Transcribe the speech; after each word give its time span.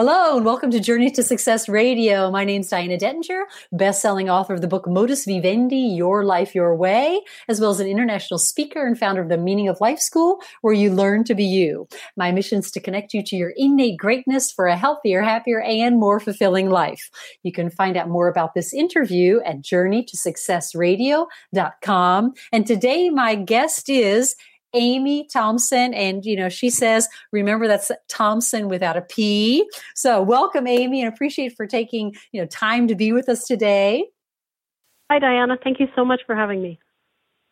Hello 0.00 0.38
and 0.38 0.46
welcome 0.46 0.70
to 0.70 0.80
Journey 0.80 1.10
to 1.10 1.22
Success 1.22 1.68
Radio. 1.68 2.30
My 2.30 2.42
name 2.42 2.62
is 2.62 2.70
Diana 2.70 2.96
Dentinger, 2.96 3.42
best-selling 3.70 4.30
author 4.30 4.54
of 4.54 4.62
the 4.62 4.66
book 4.66 4.88
Modus 4.88 5.26
Vivendi: 5.26 5.94
Your 5.94 6.24
Life 6.24 6.54
Your 6.54 6.74
Way, 6.74 7.20
as 7.48 7.60
well 7.60 7.68
as 7.68 7.80
an 7.80 7.86
international 7.86 8.38
speaker 8.38 8.86
and 8.86 8.98
founder 8.98 9.20
of 9.20 9.28
the 9.28 9.36
Meaning 9.36 9.68
of 9.68 9.78
Life 9.78 10.00
School, 10.00 10.40
where 10.62 10.72
you 10.72 10.90
learn 10.90 11.24
to 11.24 11.34
be 11.34 11.44
you. 11.44 11.86
My 12.16 12.32
mission 12.32 12.60
is 12.60 12.70
to 12.70 12.80
connect 12.80 13.12
you 13.12 13.22
to 13.24 13.36
your 13.36 13.52
innate 13.58 13.98
greatness 13.98 14.50
for 14.50 14.68
a 14.68 14.74
healthier, 14.74 15.20
happier, 15.20 15.60
and 15.60 16.00
more 16.00 16.18
fulfilling 16.18 16.70
life. 16.70 17.10
You 17.42 17.52
can 17.52 17.68
find 17.68 17.98
out 17.98 18.08
more 18.08 18.28
about 18.28 18.54
this 18.54 18.72
interview 18.72 19.40
at 19.44 19.60
journeytosuccessradio.com. 19.60 22.34
And 22.52 22.66
today 22.66 23.10
my 23.10 23.34
guest 23.34 23.90
is 23.90 24.34
Amy 24.74 25.26
Thomson. 25.32 25.94
And, 25.94 26.24
you 26.24 26.36
know, 26.36 26.48
she 26.48 26.70
says, 26.70 27.08
remember 27.32 27.66
that's 27.66 27.90
Thomson 28.08 28.68
without 28.68 28.96
a 28.96 29.02
P. 29.02 29.68
So 29.94 30.22
welcome, 30.22 30.66
Amy, 30.66 31.02
and 31.02 31.12
appreciate 31.12 31.56
for 31.56 31.66
taking, 31.66 32.14
you 32.32 32.40
know, 32.40 32.46
time 32.46 32.88
to 32.88 32.94
be 32.94 33.12
with 33.12 33.28
us 33.28 33.46
today. 33.46 34.04
Hi, 35.10 35.18
Diana. 35.18 35.58
Thank 35.62 35.80
you 35.80 35.88
so 35.96 36.04
much 36.04 36.20
for 36.26 36.36
having 36.36 36.62
me. 36.62 36.78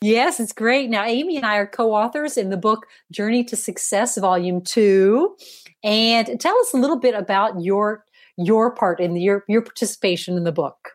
Yes, 0.01 0.39
it's 0.39 0.53
great. 0.53 0.91
Now, 0.91 1.05
Amy 1.05 1.37
and 1.37 1.45
I 1.45 1.57
are 1.57 1.67
co 1.67 1.93
authors 1.93 2.37
in 2.37 2.51
the 2.51 2.57
book 2.57 2.87
Journey 3.11 3.43
to 3.45 3.57
Success, 3.57 4.17
Volume 4.17 4.61
2. 4.61 5.37
And 5.83 6.41
tell 6.41 6.57
us 6.61 6.73
a 6.73 6.77
little 6.77 6.99
bit 6.99 7.15
about 7.15 7.61
your 7.61 8.05
your 8.37 8.73
part 8.73 9.01
in 9.01 9.15
the, 9.15 9.21
your 9.21 9.45
your 9.49 9.63
participation 9.63 10.37
in 10.37 10.45
the 10.45 10.53
book. 10.53 10.93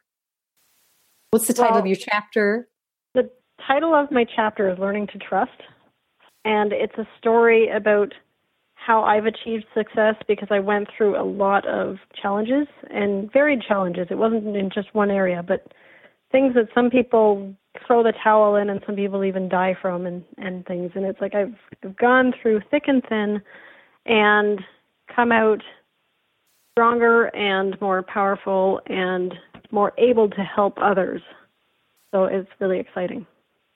What's 1.31 1.47
the 1.47 1.53
title 1.53 1.71
Well, 1.71 1.81
of 1.81 1.87
your 1.87 1.97
chapter? 1.97 2.69
The 3.13 3.29
title 3.67 3.93
of 3.93 4.09
my 4.11 4.25
chapter 4.35 4.71
is 4.71 4.79
Learning 4.79 5.07
to 5.07 5.17
Trust, 5.17 5.51
and 6.45 6.73
it's 6.73 6.97
a 6.97 7.07
story 7.19 7.69
about 7.69 8.13
how 8.75 9.03
I've 9.03 9.25
achieved 9.25 9.65
success 9.73 10.15
because 10.27 10.49
I 10.51 10.59
went 10.59 10.89
through 10.95 11.19
a 11.19 11.23
lot 11.23 11.65
of 11.67 11.97
challenges 12.21 12.67
and 12.89 13.31
varied 13.31 13.61
challenges. 13.61 14.07
It 14.09 14.17
wasn't 14.17 14.55
in 14.55 14.69
just 14.69 14.93
one 14.93 15.09
area, 15.09 15.41
but 15.41 15.71
things 16.31 16.53
that 16.55 16.67
some 16.75 16.89
people 16.89 17.55
throw 17.87 18.03
the 18.03 18.13
towel 18.23 18.55
in 18.55 18.69
and 18.69 18.81
some 18.85 18.95
people 18.95 19.23
even 19.23 19.47
die 19.47 19.75
from 19.81 20.05
and, 20.05 20.23
and 20.37 20.65
things. 20.65 20.91
And 20.95 21.05
it's 21.05 21.21
like 21.21 21.33
I've, 21.33 21.55
I've 21.83 21.95
gone 21.95 22.33
through 22.41 22.61
thick 22.69 22.83
and 22.87 23.01
thin 23.07 23.41
and 24.05 24.59
come 25.15 25.31
out 25.31 25.61
stronger 26.73 27.25
and 27.35 27.79
more 27.79 28.03
powerful 28.03 28.81
and 28.87 29.33
more 29.71 29.93
able 29.97 30.29
to 30.29 30.41
help 30.41 30.77
others. 30.81 31.21
So 32.11 32.25
it's 32.25 32.49
really 32.59 32.79
exciting. 32.79 33.25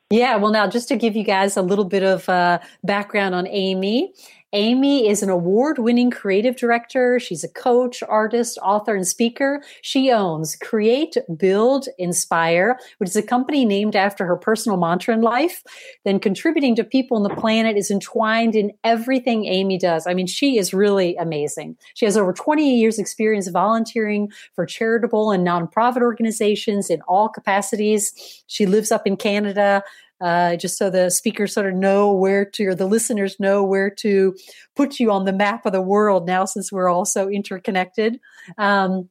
Yeah, 0.09 0.37
well, 0.37 0.51
now 0.51 0.67
just 0.67 0.87
to 0.87 0.95
give 0.95 1.15
you 1.15 1.23
guys 1.23 1.57
a 1.57 1.61
little 1.61 1.83
bit 1.83 2.03
of 2.03 2.27
uh, 2.29 2.59
background 2.83 3.35
on 3.35 3.45
Amy. 3.47 4.13
Amy 4.57 5.07
is 5.07 5.21
an 5.21 5.29
award 5.29 5.77
winning 5.77 6.09
creative 6.09 6.55
director. 6.55 7.19
She's 7.19 7.43
a 7.43 7.47
coach, 7.47 8.01
artist, 8.01 8.57
author, 8.63 8.95
and 8.95 9.07
speaker. 9.07 9.61
She 9.83 10.11
owns 10.11 10.55
Create, 10.55 11.15
Build, 11.37 11.87
Inspire, 11.99 12.79
which 12.97 13.09
is 13.09 13.15
a 13.15 13.21
company 13.21 13.65
named 13.65 13.95
after 13.95 14.25
her 14.25 14.35
personal 14.35 14.79
mantra 14.79 15.13
in 15.13 15.21
life. 15.21 15.61
Then 16.05 16.19
contributing 16.19 16.75
to 16.75 16.83
people 16.83 17.17
on 17.17 17.23
the 17.23 17.29
planet 17.29 17.77
is 17.77 17.91
entwined 17.91 18.55
in 18.55 18.71
everything 18.83 19.45
Amy 19.45 19.77
does. 19.77 20.07
I 20.07 20.15
mean, 20.15 20.25
she 20.25 20.57
is 20.57 20.73
really 20.73 21.15
amazing. 21.17 21.77
She 21.93 22.05
has 22.05 22.17
over 22.17 22.33
20 22.33 22.79
years 22.79 22.97
experience 22.97 23.47
volunteering 23.49 24.31
for 24.55 24.65
charitable 24.65 25.29
and 25.29 25.45
nonprofit 25.45 26.01
organizations 26.01 26.89
in 26.89 27.01
all 27.01 27.29
capacities. 27.29 28.43
She 28.47 28.65
lives 28.65 28.91
up 28.91 29.05
in 29.05 29.17
Canada 29.17 29.83
uh, 30.21 30.55
just 30.55 30.77
so 30.77 30.89
the 30.89 31.09
speakers 31.09 31.53
sort 31.53 31.67
of 31.67 31.75
know 31.75 32.11
where 32.11 32.45
to, 32.45 32.67
or 32.67 32.75
the 32.75 32.87
listeners 32.87 33.39
know 33.39 33.63
where 33.63 33.89
to 33.89 34.35
put 34.75 34.99
you 34.99 35.11
on 35.11 35.25
the 35.25 35.33
map 35.33 35.65
of 35.65 35.71
the 35.71 35.81
world 35.81 36.25
now, 36.25 36.45
since 36.45 36.71
we're 36.71 36.89
all 36.89 37.05
so 37.05 37.29
interconnected. 37.29 38.19
Um, 38.57 39.09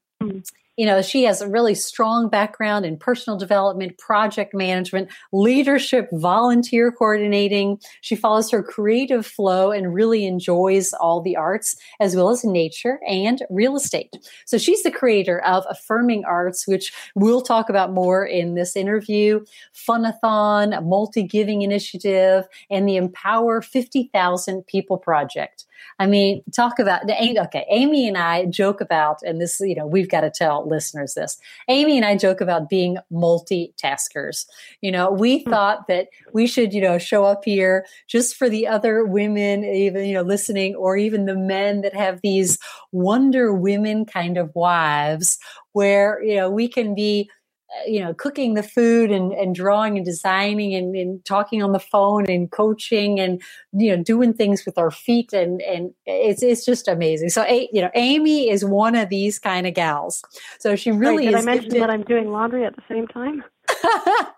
you 0.76 0.86
know, 0.86 1.02
she 1.02 1.24
has 1.24 1.40
a 1.40 1.48
really 1.48 1.74
strong 1.74 2.28
background 2.28 2.84
in 2.84 2.96
personal 2.96 3.38
development, 3.38 3.98
project 3.98 4.54
management, 4.54 5.08
leadership, 5.32 6.08
volunteer 6.12 6.92
coordinating. 6.92 7.78
She 8.00 8.16
follows 8.16 8.50
her 8.50 8.62
creative 8.62 9.26
flow 9.26 9.70
and 9.70 9.94
really 9.94 10.26
enjoys 10.26 10.92
all 10.92 11.20
the 11.20 11.36
arts 11.36 11.76
as 12.00 12.14
well 12.14 12.30
as 12.30 12.44
nature 12.44 13.00
and 13.08 13.42
real 13.50 13.76
estate. 13.76 14.16
So 14.44 14.58
she's 14.58 14.82
the 14.82 14.90
creator 14.90 15.42
of 15.42 15.64
Affirming 15.68 16.24
Arts, 16.24 16.66
which 16.66 16.92
we'll 17.14 17.42
talk 17.42 17.68
about 17.68 17.92
more 17.92 18.24
in 18.24 18.54
this 18.54 18.76
interview, 18.76 19.44
Funathon, 19.74 20.76
a 20.76 20.80
multi-giving 20.80 21.62
initiative, 21.62 22.44
and 22.70 22.88
the 22.88 22.96
Empower 22.96 23.62
50,000 23.62 24.66
People 24.66 24.98
Project. 24.98 25.64
I 25.98 26.06
mean, 26.06 26.42
talk 26.54 26.78
about 26.78 27.02
okay. 27.10 27.66
Amy 27.70 28.08
and 28.08 28.18
I 28.18 28.46
joke 28.46 28.80
about, 28.80 29.22
and 29.22 29.40
this, 29.40 29.60
you 29.60 29.74
know, 29.74 29.86
we've 29.86 30.10
got 30.10 30.22
to 30.22 30.30
tell 30.30 30.65
listeners 30.66 31.14
this. 31.14 31.38
Amy 31.68 31.96
and 31.96 32.04
I 32.04 32.16
joke 32.16 32.40
about 32.40 32.68
being 32.68 32.98
multitaskers. 33.12 34.46
You 34.80 34.92
know, 34.92 35.10
we 35.10 35.42
hmm. 35.42 35.50
thought 35.50 35.88
that 35.88 36.08
we 36.32 36.46
should, 36.46 36.72
you 36.72 36.80
know, 36.80 36.98
show 36.98 37.24
up 37.24 37.44
here 37.44 37.86
just 38.06 38.36
for 38.36 38.48
the 38.48 38.66
other 38.66 39.04
women, 39.04 39.64
even 39.64 40.04
you 40.04 40.14
know, 40.14 40.22
listening, 40.22 40.74
or 40.74 40.96
even 40.96 41.26
the 41.26 41.36
men 41.36 41.80
that 41.82 41.94
have 41.94 42.20
these 42.22 42.58
Wonder 42.92 43.52
Women 43.52 44.04
kind 44.04 44.36
of 44.36 44.54
wives, 44.54 45.38
where 45.72 46.22
you 46.22 46.36
know 46.36 46.50
we 46.50 46.68
can 46.68 46.94
be 46.94 47.30
Uh, 47.68 47.90
you 47.90 47.98
know 47.98 48.14
cooking 48.14 48.54
the 48.54 48.62
food 48.62 49.10
and, 49.10 49.32
and 49.32 49.52
drawing 49.52 49.96
and 49.96 50.06
designing 50.06 50.72
and, 50.72 50.94
and 50.94 51.24
talking 51.24 51.64
on 51.64 51.72
the 51.72 51.80
phone 51.80 52.24
and 52.30 52.52
coaching 52.52 53.18
and 53.18 53.42
you 53.72 53.90
know 53.96 54.00
doing 54.00 54.32
things 54.32 54.64
with 54.64 54.78
our 54.78 54.92
feet 54.92 55.32
and 55.32 55.60
and 55.62 55.90
it's 56.06 56.44
it's 56.44 56.64
just 56.64 56.86
amazing 56.86 57.28
so 57.28 57.42
A- 57.42 57.68
you 57.72 57.82
know 57.82 57.90
amy 57.96 58.48
is 58.48 58.64
one 58.64 58.94
of 58.94 59.08
these 59.08 59.40
kind 59.40 59.66
of 59.66 59.74
gals 59.74 60.22
so 60.60 60.76
she 60.76 60.92
really 60.92 61.26
Right, 61.26 61.32
did 61.32 61.34
I 61.34 61.42
mention 61.42 61.64
gifted- 61.64 61.82
that 61.82 61.90
I'm 61.90 62.04
doing 62.04 62.30
laundry 62.30 62.64
at 62.64 62.76
the 62.76 62.82
same 62.88 63.08
time? 63.08 63.42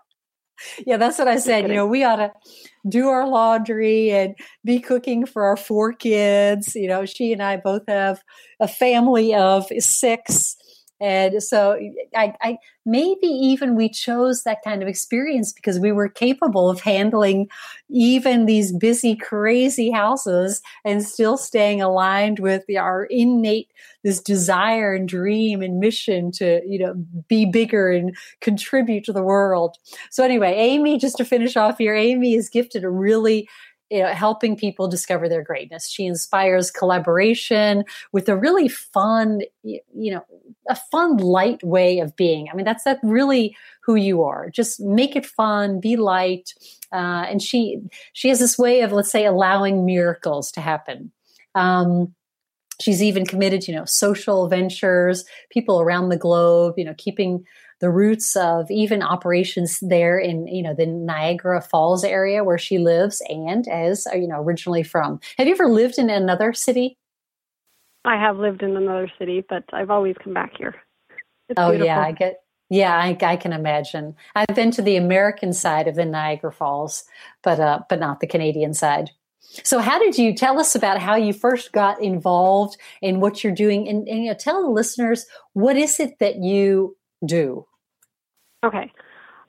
yeah, 0.85 0.97
that's 0.97 1.17
what 1.19 1.27
I 1.27 1.37
said. 1.37 1.67
You 1.69 1.75
know, 1.75 1.85
we 1.85 2.03
ought 2.03 2.17
to 2.17 2.31
do 2.87 3.07
our 3.09 3.27
laundry 3.27 4.11
and 4.11 4.35
be 4.65 4.79
cooking 4.79 5.25
for 5.25 5.43
our 5.45 5.57
four 5.57 5.93
kids. 5.93 6.75
You 6.75 6.87
know, 6.87 7.05
she 7.05 7.31
and 7.31 7.41
I 7.41 7.57
both 7.57 7.83
have 7.87 8.21
a 8.59 8.67
family 8.67 9.33
of 9.35 9.67
six. 9.79 10.55
And 10.99 11.41
so 11.41 11.79
I, 12.15 12.33
I 12.41 12.57
maybe 12.85 13.27
even 13.27 13.75
we 13.75 13.89
chose 13.89 14.43
that 14.43 14.63
kind 14.63 14.81
of 14.81 14.87
experience 14.87 15.53
because 15.53 15.79
we 15.79 15.91
were 15.91 16.09
capable 16.09 16.69
of 16.69 16.81
handling 16.81 17.47
even 17.89 18.45
these 18.45 18.73
busy, 18.73 19.15
crazy 19.15 19.91
houses 19.91 20.61
and 20.83 21.03
still 21.03 21.37
staying 21.37 21.81
aligned 21.81 22.39
with 22.39 22.65
the, 22.67 22.77
our 22.77 23.05
innate 23.05 23.71
this 24.03 24.21
desire 24.21 24.93
and 24.93 25.07
dream 25.07 25.61
and 25.61 25.79
mission 25.79 26.31
to 26.31 26.61
you 26.65 26.79
know 26.79 26.93
be 27.27 27.45
bigger 27.45 27.89
and 27.89 28.15
contribute 28.41 29.03
to 29.05 29.13
the 29.13 29.23
world. 29.23 29.77
So 30.11 30.23
anyway, 30.23 30.53
Amy, 30.53 30.97
just 30.97 31.17
to 31.17 31.25
finish 31.25 31.57
off 31.57 31.77
here, 31.77 31.95
Amy 31.95 32.35
is 32.35 32.49
gifted 32.49 32.83
a 32.83 32.89
really 32.89 33.47
you 33.89 34.03
know, 34.03 34.09
helping 34.09 34.55
people 34.55 34.87
discover 34.87 35.27
their 35.27 35.43
greatness. 35.43 35.89
She 35.89 36.05
inspires 36.05 36.69
collaboration 36.69 37.83
with 38.11 38.29
a 38.29 38.35
really 38.35 38.67
fun, 38.67 39.41
you 39.63 39.81
know, 39.93 40.23
a 40.69 40.75
fun, 40.75 41.17
light 41.17 41.63
way 41.63 41.99
of 41.99 42.15
being. 42.15 42.49
I 42.49 42.55
mean, 42.55 42.65
that's 42.65 42.83
that 42.83 42.99
really 43.01 43.55
who 43.81 43.95
you 43.95 44.23
are. 44.23 44.49
Just 44.49 44.79
make 44.79 45.15
it 45.15 45.25
fun, 45.25 45.79
be 45.79 45.95
light. 45.95 46.53
Uh, 46.91 47.25
and 47.27 47.41
she 47.41 47.79
she 48.13 48.29
has 48.29 48.39
this 48.39 48.57
way 48.57 48.81
of, 48.81 48.91
let's 48.91 49.11
say, 49.11 49.25
allowing 49.25 49.85
miracles 49.85 50.51
to 50.51 50.61
happen. 50.61 51.11
Um, 51.55 52.13
she's 52.79 53.01
even 53.01 53.25
committed, 53.25 53.67
you 53.67 53.75
know, 53.75 53.85
social 53.85 54.47
ventures, 54.47 55.25
people 55.49 55.81
around 55.81 56.09
the 56.09 56.17
globe, 56.17 56.75
you 56.77 56.85
know, 56.85 56.95
keeping 56.97 57.43
the 57.79 57.89
roots 57.89 58.35
of 58.35 58.69
even 58.69 59.01
operations 59.01 59.79
there 59.79 60.17
in 60.17 60.47
you 60.47 60.61
know 60.61 60.73
the 60.73 60.85
Niagara 60.85 61.61
Falls 61.61 62.03
area 62.03 62.43
where 62.43 62.57
she 62.57 62.77
lives 62.77 63.21
and 63.29 63.67
as 63.67 64.07
you 64.13 64.27
know 64.27 64.41
originally 64.41 64.83
from. 64.83 65.19
Have 65.37 65.47
you 65.47 65.53
ever 65.53 65.67
lived 65.67 65.97
in 65.97 66.09
another 66.09 66.53
city? 66.53 66.97
I 68.05 68.17
have 68.17 68.37
lived 68.37 68.63
in 68.63 68.77
another 68.77 69.11
city, 69.19 69.43
but 69.47 69.63
I've 69.73 69.89
always 69.89 70.15
come 70.23 70.33
back 70.33 70.53
here. 70.57 70.75
It's 71.49 71.57
oh 71.57 71.71
beautiful. 71.71 71.87
yeah, 71.87 72.01
I 72.01 72.11
get. 72.11 72.41
Yeah, 72.71 72.95
I, 72.95 73.17
I, 73.21 73.35
can 73.35 73.51
imagine. 73.51 74.15
I've 74.35 74.55
been 74.55 74.69
to 74.71 74.83
the 74.83 74.95
American 74.95 75.53
side 75.53 75.87
of 75.87 75.95
the 75.95 76.05
Niagara 76.05 76.51
Falls, 76.51 77.03
but 77.41 77.59
uh, 77.59 77.79
but 77.89 77.99
not 77.99 78.19
the 78.19 78.27
Canadian 78.27 78.75
side. 78.75 79.09
So, 79.63 79.79
how 79.79 79.97
did 79.97 80.17
you 80.17 80.35
tell 80.35 80.59
us 80.59 80.75
about 80.75 80.99
how 80.99 81.15
you 81.15 81.33
first 81.33 81.71
got 81.71 82.01
involved 82.01 82.77
in 83.01 83.19
what 83.19 83.43
you're 83.43 83.55
doing, 83.55 83.87
and, 83.87 84.07
and 84.07 84.23
you 84.23 84.29
know, 84.29 84.37
tell 84.37 84.61
the 84.61 84.69
listeners 84.69 85.25
what 85.53 85.77
is 85.77 85.99
it 85.99 86.19
that 86.19 86.37
you 86.37 86.95
do? 87.25 87.65
Okay. 88.63 88.91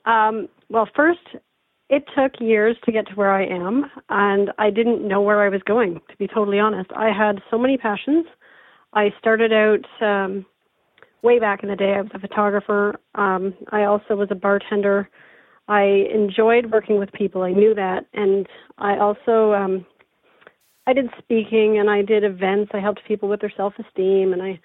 Um, 0.05 0.47
well, 0.69 0.87
first, 0.95 1.19
it 1.89 2.05
took 2.15 2.39
years 2.39 2.77
to 2.85 2.91
get 2.91 3.07
to 3.07 3.13
where 3.15 3.31
I 3.31 3.45
am, 3.45 3.85
and 4.09 4.51
I 4.57 4.69
didn't 4.69 5.07
know 5.07 5.21
where 5.21 5.43
I 5.43 5.49
was 5.49 5.61
going, 5.63 5.95
to 6.09 6.17
be 6.17 6.27
totally 6.27 6.59
honest. 6.59 6.89
I 6.95 7.11
had 7.11 7.41
so 7.51 7.57
many 7.57 7.77
passions. 7.77 8.25
I 8.93 9.13
started 9.19 9.51
out 9.51 9.85
um, 10.01 10.45
way 11.21 11.39
back 11.39 11.63
in 11.63 11.69
the 11.69 11.75
day. 11.75 11.93
I 11.93 12.01
was 12.01 12.11
a 12.13 12.19
photographer. 12.19 12.99
Um, 13.15 13.53
I 13.71 13.83
also 13.83 14.15
was 14.15 14.29
a 14.31 14.35
bartender. 14.35 15.09
I 15.67 16.05
enjoyed 16.13 16.71
working 16.71 16.97
with 16.97 17.11
people. 17.11 17.43
I 17.43 17.51
knew 17.51 17.75
that, 17.75 18.05
and 18.13 18.47
I 18.77 18.97
also 18.97 19.53
um, 19.53 19.85
I 20.87 20.93
did 20.93 21.09
speaking 21.19 21.77
and 21.77 21.89
I 21.89 22.01
did 22.01 22.23
events. 22.23 22.71
I 22.73 22.79
helped 22.79 23.01
people 23.07 23.29
with 23.29 23.41
their 23.41 23.53
self-esteem, 23.55 24.33
and 24.33 24.41
I 24.41 24.59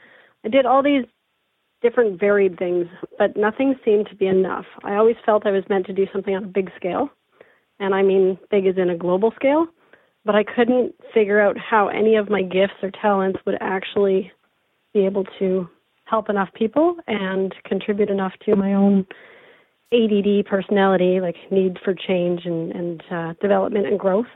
I 0.45 0.49
did 0.49 0.67
all 0.67 0.83
these 0.83 1.05
different 1.83 2.19
varied 2.19 2.59
things, 2.59 2.87
but 3.19 3.37
nothing 3.37 3.75
seemed 3.85 4.09
to 4.09 4.17
be 4.17 4.27
enough. 4.27 4.65
I 4.85 4.95
always 4.97 5.17
felt 5.25 5.47
I 5.47 5.51
was 5.51 5.65
meant 5.69 5.87
to 5.87 5.93
do 5.93 6.07
something 6.13 6.35
on 6.35 6.45
a 6.45 6.49
big 6.49 6.71
scale, 6.77 7.11
and 7.79 7.95
I 7.95 8.03
mean 8.03 8.39
big 8.51 8.67
as 8.67 8.77
in 8.77 8.91
a 8.91 8.97
global 8.97 9.33
scale, 9.37 9.67
but 10.25 10.35
I 10.35 10.45
couldn't 10.45 10.95
figure 11.13 11.41
out 11.41 11.57
how 11.59 11.89
any 11.89 12.17
of 12.17 12.31
my 12.31 12.43
gifts 12.43 12.83
or 12.83 12.91
talents 12.91 13.39
would 13.47 13.59
actually 13.61 14.33
be 14.93 15.05
able 15.05 15.25
to 15.39 15.69
help 16.05 16.31
enough 16.31 16.49
people 16.55 16.97
and 17.07 17.55
contribute 17.65 18.11
enough 18.11 18.33
to 18.47 18.57
my 18.57 18.75
own 18.75 19.07
ADD 19.93 20.47
personality, 20.47 21.21
like 21.21 21.37
need 21.51 21.79
for 21.85 21.95
change 21.95 22.43
and, 22.45 22.73
and 22.73 23.03
uh, 23.11 23.35
development 23.41 23.87
and 23.87 23.99
growth. 23.99 24.27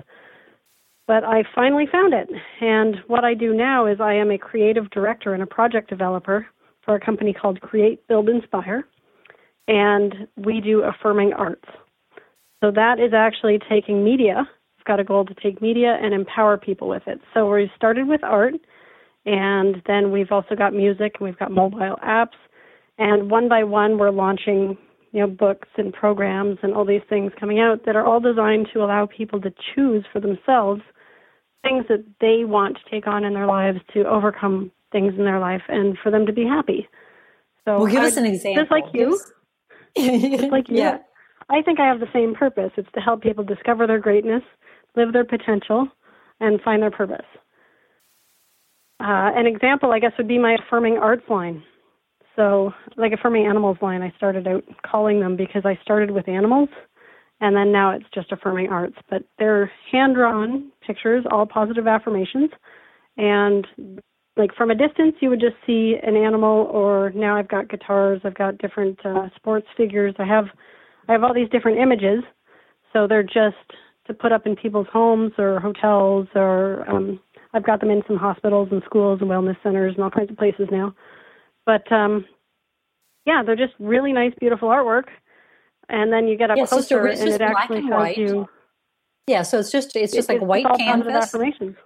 But 1.06 1.25
I 1.25 1.42
finally 1.54 1.87
found 1.90 2.14
it. 2.14 2.28
And 2.60 2.96
what 3.08 3.25
I 3.25 3.34
do 3.34 3.52
now 3.52 3.87
is 3.87 4.00
I 4.00 4.14
am 4.14 4.31
a 4.31 4.38
creative 4.38 4.90
director 4.90 5.34
and 5.34 5.42
a 5.42 5.46
project 5.46 5.90
developer 5.90 6.46
for 6.85 6.94
a 6.94 7.00
company 7.00 7.32
called 7.32 7.61
Create, 7.61 8.06
Build, 8.09 8.29
Inspire, 8.29 8.87
and 9.69 10.29
we 10.37 10.61
do 10.61 10.82
affirming 10.82 11.32
arts. 11.32 11.69
So 12.62 12.71
that 12.73 12.99
is 12.99 13.12
actually 13.15 13.59
taking 13.69 14.05
media. 14.05 14.49
We've 14.79 14.85
got 14.85 15.00
a 15.00 15.05
goal 15.05 15.25
to 15.25 15.35
take 15.35 15.62
media 15.62 15.99
and 16.00 16.12
empower 16.12 16.56
people 16.56 16.88
with 16.88 17.03
it. 17.06 17.21
So 17.35 17.50
we 17.50 17.71
started 17.77 18.09
with 18.09 18.23
art, 18.23 18.55
and 19.27 19.82
then 19.87 20.12
we've 20.12 20.32
also 20.32 20.55
got 20.55 20.75
music, 20.75 21.17
and 21.19 21.29
we've 21.29 21.38
got 21.38 21.50
mobile 21.50 21.97
apps, 22.05 22.37
and 22.99 23.31
one 23.31 23.49
by 23.49 23.65
one 23.65 23.99
we're 23.99 24.11
launching 24.11 24.76
you 25.12 25.21
know 25.21 25.26
books 25.26 25.69
and 25.76 25.93
programs 25.93 26.59
and 26.62 26.75
all 26.75 26.85
these 26.85 27.03
things 27.09 27.33
coming 27.38 27.61
out 27.61 27.85
that 27.85 27.97
are 27.97 28.06
all 28.06 28.21
designed 28.21 28.69
to 28.73 28.81
allow 28.81 29.06
people 29.06 29.41
to 29.41 29.53
choose 29.75 30.05
for 30.12 30.21
themselves 30.21 30.83
things 31.62 31.85
that 31.88 32.05
they 32.21 32.44
want 32.44 32.76
to 32.76 32.91
take 32.91 33.06
on 33.06 33.25
in 33.25 33.35
their 33.35 33.47
lives 33.47 33.79
to 33.93 34.09
overcome 34.09 34.71
things 34.92 35.14
in 35.16 35.25
their 35.25 35.38
life 35.38 35.62
and 35.69 35.96
for 36.02 36.10
them 36.10 36.26
to 36.26 36.32
be 36.32 36.44
happy. 36.44 36.88
So 37.64 37.78
well, 37.78 37.87
give 37.87 38.02
I, 38.02 38.06
us 38.06 38.16
an 38.16 38.26
example. 38.26 38.62
Just 38.62 38.70
like 38.70 38.84
you. 38.92 39.20
just 39.96 40.52
like 40.52 40.69
you. 40.69 40.78
Yeah. 40.78 40.98
I 41.48 41.62
think 41.62 41.81
I 41.81 41.87
have 41.87 42.00
the 42.00 42.08
same 42.12 42.34
purpose. 42.34 42.70
It's 42.76 42.88
to 42.94 43.00
help 43.00 43.22
people 43.22 43.44
discover 43.44 43.87
their 43.87 43.98
greatness, 43.98 44.42
live 44.96 45.12
their 45.12 45.25
potential, 45.25 45.88
and 46.38 46.60
find 46.62 46.82
their 46.82 46.90
purpose. 46.90 47.26
Uh, 49.00 49.32
an 49.34 49.46
example, 49.46 49.92
I 49.92 49.98
guess, 49.98 50.12
would 50.19 50.28
be 50.28 50.38
my 50.38 50.56
affirming 50.64 50.98
arts 50.98 51.25
line. 51.28 51.62
So, 52.37 52.72
like 52.96 53.12
affirming 53.12 53.46
animals 53.46 53.78
line, 53.82 54.02
I 54.02 54.12
started 54.16 54.46
out 54.46 54.64
calling 54.87 55.20
them 55.20 55.37
because 55.37 55.62
I 55.64 55.78
started 55.82 56.12
with 56.12 56.28
animals, 56.28 56.69
and 57.40 57.56
then 57.56 57.72
now 57.72 57.90
it's 57.90 58.06
just 58.14 58.31
affirming 58.31 58.69
arts. 58.69 58.96
But 59.08 59.25
they're 59.38 59.72
hand 59.90 60.14
drawn 60.14 60.70
pictures, 60.87 61.25
all 61.31 61.46
positive 61.46 61.87
affirmations, 61.87 62.50
and 63.16 63.66
like 64.37 64.55
from 64.55 64.71
a 64.71 64.75
distance 64.75 65.17
you 65.21 65.29
would 65.29 65.41
just 65.41 65.56
see 65.67 65.97
an 66.03 66.17
animal 66.17 66.69
or 66.73 67.11
now 67.15 67.37
I've 67.37 67.49
got 67.49 67.69
guitars, 67.69 68.21
I've 68.25 68.35
got 68.35 68.59
different 68.59 69.05
uh, 69.05 69.29
sports 69.37 69.67
figures. 69.77 70.15
I 70.19 70.25
have 70.25 70.47
I 71.09 71.12
have 71.12 71.25
all 71.25 71.35
these 71.35 71.49
different 71.50 71.79
images. 71.79 72.23
So 72.93 73.06
they're 73.06 73.23
just 73.23 73.56
to 74.06 74.15
put 74.15 74.32
up 74.32 74.47
in 74.47 74.56
people's 74.56 74.87
homes 74.93 75.32
or 75.38 75.61
hotels 75.61 76.29
or 76.35 76.88
um 76.88 77.21
I've 77.53 77.67
got 77.67 77.81
them 77.81 77.91
in 77.91 78.03
some 78.06 78.17
hospitals 78.17 78.69
and 78.71 78.82
schools 78.87 79.21
and 79.21 79.29
wellness 79.29 79.56
centers 79.62 79.94
and 79.94 80.05
all 80.05 80.11
kinds 80.11 80.31
of 80.31 80.37
places 80.37 80.69
now. 80.71 80.94
But 81.67 81.91
um 81.93 82.25
yeah, 83.26 83.43
they're 83.44 83.56
just 83.56 83.75
really 83.79 84.12
nice 84.12 84.33
beautiful 84.41 84.69
artwork. 84.69 85.09
And 85.88 86.12
then 86.12 86.29
you 86.29 86.38
get 86.38 86.50
up 86.50 86.56
yeah, 86.56 86.67
closer 86.67 87.12
so 87.15 87.23
and 87.23 87.33
it 87.33 87.41
actually 87.41 87.88
tells 87.88 88.17
you 88.17 88.49
Yeah, 89.26 89.43
so 89.43 89.59
it's 89.59 89.73
just 89.73 89.94
it's 89.97 90.15
just 90.15 90.29
like 90.29 90.41
white 90.41 90.67
canvas. 90.79 91.15
Affirmations. 91.15 91.76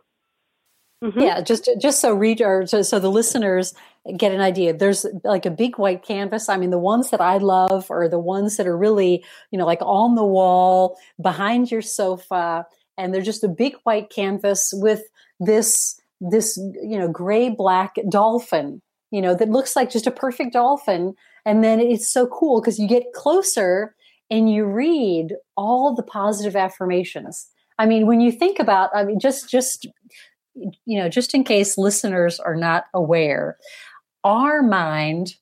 Mm-hmm. 1.05 1.21
Yeah, 1.21 1.43
just 1.43 1.69
just 1.79 2.01
so 2.01 2.15
read 2.15 2.39
so, 2.39 2.81
so 2.81 2.99
the 2.99 3.11
listeners 3.11 3.75
get 4.17 4.33
an 4.33 4.41
idea. 4.41 4.73
There's 4.73 5.05
like 5.23 5.45
a 5.45 5.51
big 5.51 5.77
white 5.77 6.03
canvas. 6.03 6.49
I 6.49 6.57
mean, 6.57 6.71
the 6.71 6.79
ones 6.79 7.11
that 7.11 7.21
I 7.21 7.37
love 7.37 7.91
are 7.91 8.09
the 8.09 8.19
ones 8.19 8.57
that 8.57 8.67
are 8.67 8.77
really, 8.77 9.23
you 9.51 9.59
know, 9.59 9.67
like 9.67 9.83
on 9.83 10.15
the 10.15 10.25
wall 10.25 10.97
behind 11.21 11.71
your 11.71 11.83
sofa, 11.83 12.67
and 12.97 13.13
they're 13.13 13.21
just 13.21 13.45
a 13.45 13.49
big 13.49 13.75
white 13.85 14.09
canvas 14.09 14.73
with 14.75 15.03
this 15.39 16.01
this 16.23 16.57
you 16.83 16.99
know 16.99 17.09
gray 17.09 17.51
black 17.51 17.97
dolphin, 18.09 18.81
you 19.11 19.21
know, 19.21 19.35
that 19.35 19.51
looks 19.51 19.77
like 19.77 19.91
just 19.91 20.07
a 20.07 20.11
perfect 20.11 20.55
dolphin. 20.55 21.15
And 21.45 21.63
then 21.63 21.81
it's 21.81 22.11
so 22.11 22.27
cool 22.27 22.63
because 22.63 22.79
you 22.79 22.89
get 22.89 23.13
closer 23.15 23.95
and 24.31 24.51
you 24.51 24.65
read 24.65 25.35
all 25.55 25.95
the 25.95 26.03
positive 26.03 26.57
affirmations. 26.57 27.47
I 27.79 27.85
mean, 27.85 28.07
when 28.07 28.21
you 28.21 28.33
think 28.33 28.59
about, 28.59 28.89
I 28.95 29.05
mean, 29.05 29.19
just 29.21 29.51
just 29.51 29.87
you 30.55 30.99
know, 30.99 31.09
just 31.09 31.35
in 31.35 31.45
case 31.45 31.77
listeners 31.79 32.41
are 32.41 32.57
not 32.57 32.85
aware, 32.95 33.59
our 34.23 34.63
mind 34.63 35.35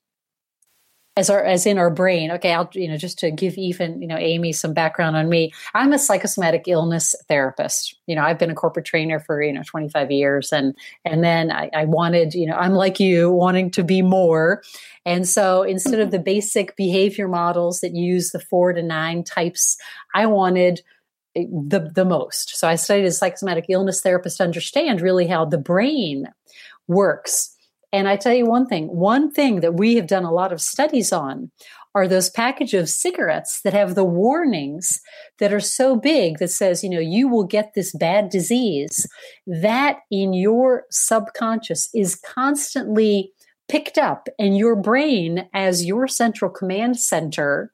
as 1.15 1.29
our 1.29 1.43
as 1.43 1.65
in 1.65 1.77
our 1.77 1.91
brain 1.91 2.31
okay 2.31 2.53
i'll 2.53 2.69
you 2.73 2.87
know 2.87 2.97
just 2.97 3.19
to 3.19 3.29
give 3.29 3.55
even 3.55 4.01
you 4.01 4.07
know 4.07 4.17
amy 4.17 4.51
some 4.51 4.73
background 4.73 5.15
on 5.15 5.29
me 5.29 5.51
i'm 5.75 5.93
a 5.93 5.99
psychosomatic 5.99 6.63
illness 6.67 7.13
therapist. 7.27 7.95
You 8.07 8.15
know 8.15 8.23
i've 8.23 8.39
been 8.39 8.49
a 8.49 8.55
corporate 8.55 8.85
trainer 8.85 9.19
for 9.19 9.41
you 9.41 9.53
know 9.53 9.61
25 9.63 10.11
years 10.11 10.51
and 10.51 10.75
and 11.05 11.23
then 11.23 11.51
i, 11.51 11.69
I 11.73 11.85
wanted 11.85 12.33
you 12.33 12.47
know 12.47 12.55
i'm 12.55 12.73
like 12.73 12.99
you 12.99 13.31
wanting 13.31 13.71
to 13.71 13.83
be 13.83 14.01
more. 14.01 14.63
And 15.05 15.27
so 15.27 15.63
instead 15.63 15.99
of 15.99 16.11
the 16.11 16.19
basic 16.19 16.77
behavior 16.77 17.27
models 17.27 17.81
that 17.81 17.93
use 17.93 18.31
the 18.31 18.39
four 18.39 18.73
to 18.73 18.81
nine 18.81 19.23
types 19.23 19.77
i 20.15 20.25
wanted 20.25 20.81
the 21.35 21.91
the 21.93 22.05
most. 22.05 22.57
So 22.57 22.67
I 22.67 22.75
studied 22.75 23.05
as 23.05 23.17
psychosomatic 23.17 23.65
illness 23.69 24.01
therapist 24.01 24.37
to 24.37 24.43
understand 24.43 25.01
really 25.01 25.27
how 25.27 25.45
the 25.45 25.57
brain 25.57 26.27
works. 26.87 27.55
And 27.91 28.07
I 28.07 28.17
tell 28.17 28.33
you 28.33 28.45
one 28.45 28.65
thing, 28.65 28.87
one 28.87 29.31
thing 29.31 29.59
that 29.61 29.75
we 29.75 29.95
have 29.95 30.07
done 30.07 30.23
a 30.23 30.31
lot 30.31 30.51
of 30.51 30.61
studies 30.61 31.11
on 31.11 31.51
are 31.95 32.07
those 32.07 32.29
package 32.29 32.73
of 32.73 32.89
cigarettes 32.89 33.61
that 33.61 33.73
have 33.73 33.93
the 33.93 34.03
warnings 34.03 34.99
that 35.37 35.53
are 35.53 35.59
so 35.59 35.95
big 35.95 36.39
that 36.39 36.49
says, 36.49 36.83
you 36.83 36.89
know, 36.89 36.99
you 36.99 37.27
will 37.27 37.43
get 37.43 37.73
this 37.75 37.93
bad 37.93 38.29
disease. 38.29 39.07
That 39.45 39.99
in 40.09 40.33
your 40.33 40.85
subconscious 40.89 41.89
is 41.93 42.15
constantly 42.15 43.31
picked 43.69 43.97
up 43.97 44.27
and 44.39 44.57
your 44.57 44.75
brain 44.75 45.47
as 45.53 45.85
your 45.85 46.07
central 46.07 46.49
command 46.49 46.99
center 46.99 47.71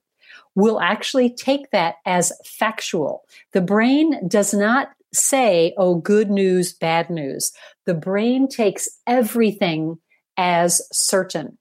will 0.55 0.79
actually 0.79 1.29
take 1.29 1.71
that 1.71 1.95
as 2.05 2.31
factual. 2.45 3.23
The 3.53 3.61
brain 3.61 4.27
does 4.27 4.53
not 4.53 4.89
say, 5.13 5.73
oh, 5.77 5.95
good 5.95 6.29
news, 6.29 6.73
bad 6.73 7.09
news. 7.09 7.51
The 7.85 7.93
brain 7.93 8.47
takes 8.47 8.87
everything 9.07 9.97
as 10.37 10.81
certain. 10.91 11.57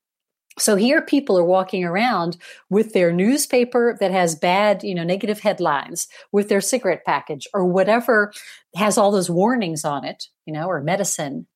So 0.58 0.74
here 0.74 1.00
people 1.00 1.38
are 1.38 1.44
walking 1.44 1.84
around 1.84 2.36
with 2.68 2.92
their 2.92 3.12
newspaper 3.12 3.96
that 4.00 4.10
has 4.10 4.34
bad, 4.34 4.82
you 4.82 4.94
know, 4.94 5.04
negative 5.04 5.40
headlines, 5.40 6.08
with 6.32 6.48
their 6.48 6.60
cigarette 6.60 7.04
package 7.06 7.46
or 7.54 7.64
whatever 7.64 8.32
has 8.74 8.98
all 8.98 9.12
those 9.12 9.30
warnings 9.30 9.84
on 9.84 10.04
it, 10.04 10.24
you 10.46 10.52
know, 10.52 10.66
or 10.66 10.82
medicine. 10.82 11.46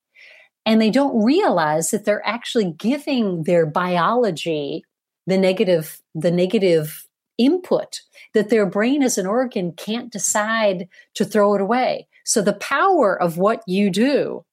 And 0.65 0.81
they 0.81 0.89
don't 0.89 1.23
realize 1.23 1.91
that 1.91 2.05
they're 2.05 2.25
actually 2.25 2.71
giving 2.71 3.43
their 3.43 3.65
biology 3.65 4.85
the 5.27 5.37
negative, 5.37 6.01
the 6.15 6.31
negative 6.31 7.02
input 7.37 8.01
that 8.33 8.49
their 8.49 8.65
brain 8.65 9.03
as 9.03 9.17
an 9.17 9.25
organ 9.25 9.73
can't 9.73 10.11
decide 10.11 10.87
to 11.15 11.25
throw 11.25 11.55
it 11.55 11.61
away. 11.61 12.07
So 12.25 12.41
the 12.41 12.53
power 12.53 13.21
of 13.21 13.37
what 13.37 13.63
you 13.67 13.89
do 13.89 14.45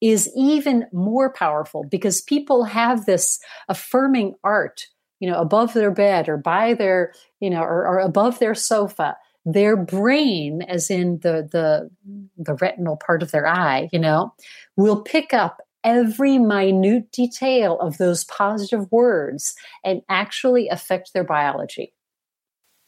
is 0.00 0.30
even 0.36 0.86
more 0.92 1.32
powerful 1.32 1.84
because 1.84 2.20
people 2.20 2.64
have 2.64 3.06
this 3.06 3.38
affirming 3.68 4.34
art, 4.42 4.88
you 5.20 5.30
know, 5.30 5.38
above 5.38 5.74
their 5.74 5.92
bed 5.92 6.28
or 6.28 6.36
by 6.36 6.74
their, 6.74 7.12
you 7.40 7.48
know, 7.48 7.62
or, 7.62 7.86
or 7.86 7.98
above 8.00 8.38
their 8.38 8.54
sofa. 8.54 9.16
Their 9.44 9.76
brain, 9.76 10.62
as 10.62 10.88
in 10.88 11.18
the 11.22 11.48
the 11.50 11.90
the 12.38 12.54
retinal 12.54 12.96
part 12.96 13.24
of 13.24 13.32
their 13.32 13.46
eye, 13.46 13.88
you 13.92 13.98
know, 13.98 14.32
will 14.76 15.02
pick 15.02 15.34
up 15.34 15.62
every 15.82 16.38
minute 16.38 17.10
detail 17.10 17.78
of 17.80 17.98
those 17.98 18.24
positive 18.24 18.90
words 18.92 19.54
and 19.84 20.02
actually 20.08 20.68
affect 20.68 21.12
their 21.12 21.24
biology. 21.24 21.92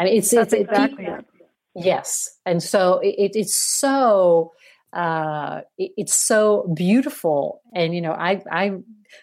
I 0.05 0.09
mean, 0.09 0.19
it's 0.19 0.31
That's 0.31 0.53
it's 0.53 0.69
exactly 0.69 1.07
it, 1.07 1.19
it. 1.19 1.25
Yes, 1.75 2.39
and 2.47 2.63
so 2.63 3.01
it, 3.01 3.33
it's 3.35 3.55
so 3.55 4.53
uh, 4.93 5.63
it, 5.79 5.93
it's 5.97 6.15
so 6.15 6.73
beautiful, 6.75 7.63
and 7.75 7.95
you 7.95 8.01
know, 8.01 8.13
I 8.13 8.43
I 8.51 8.73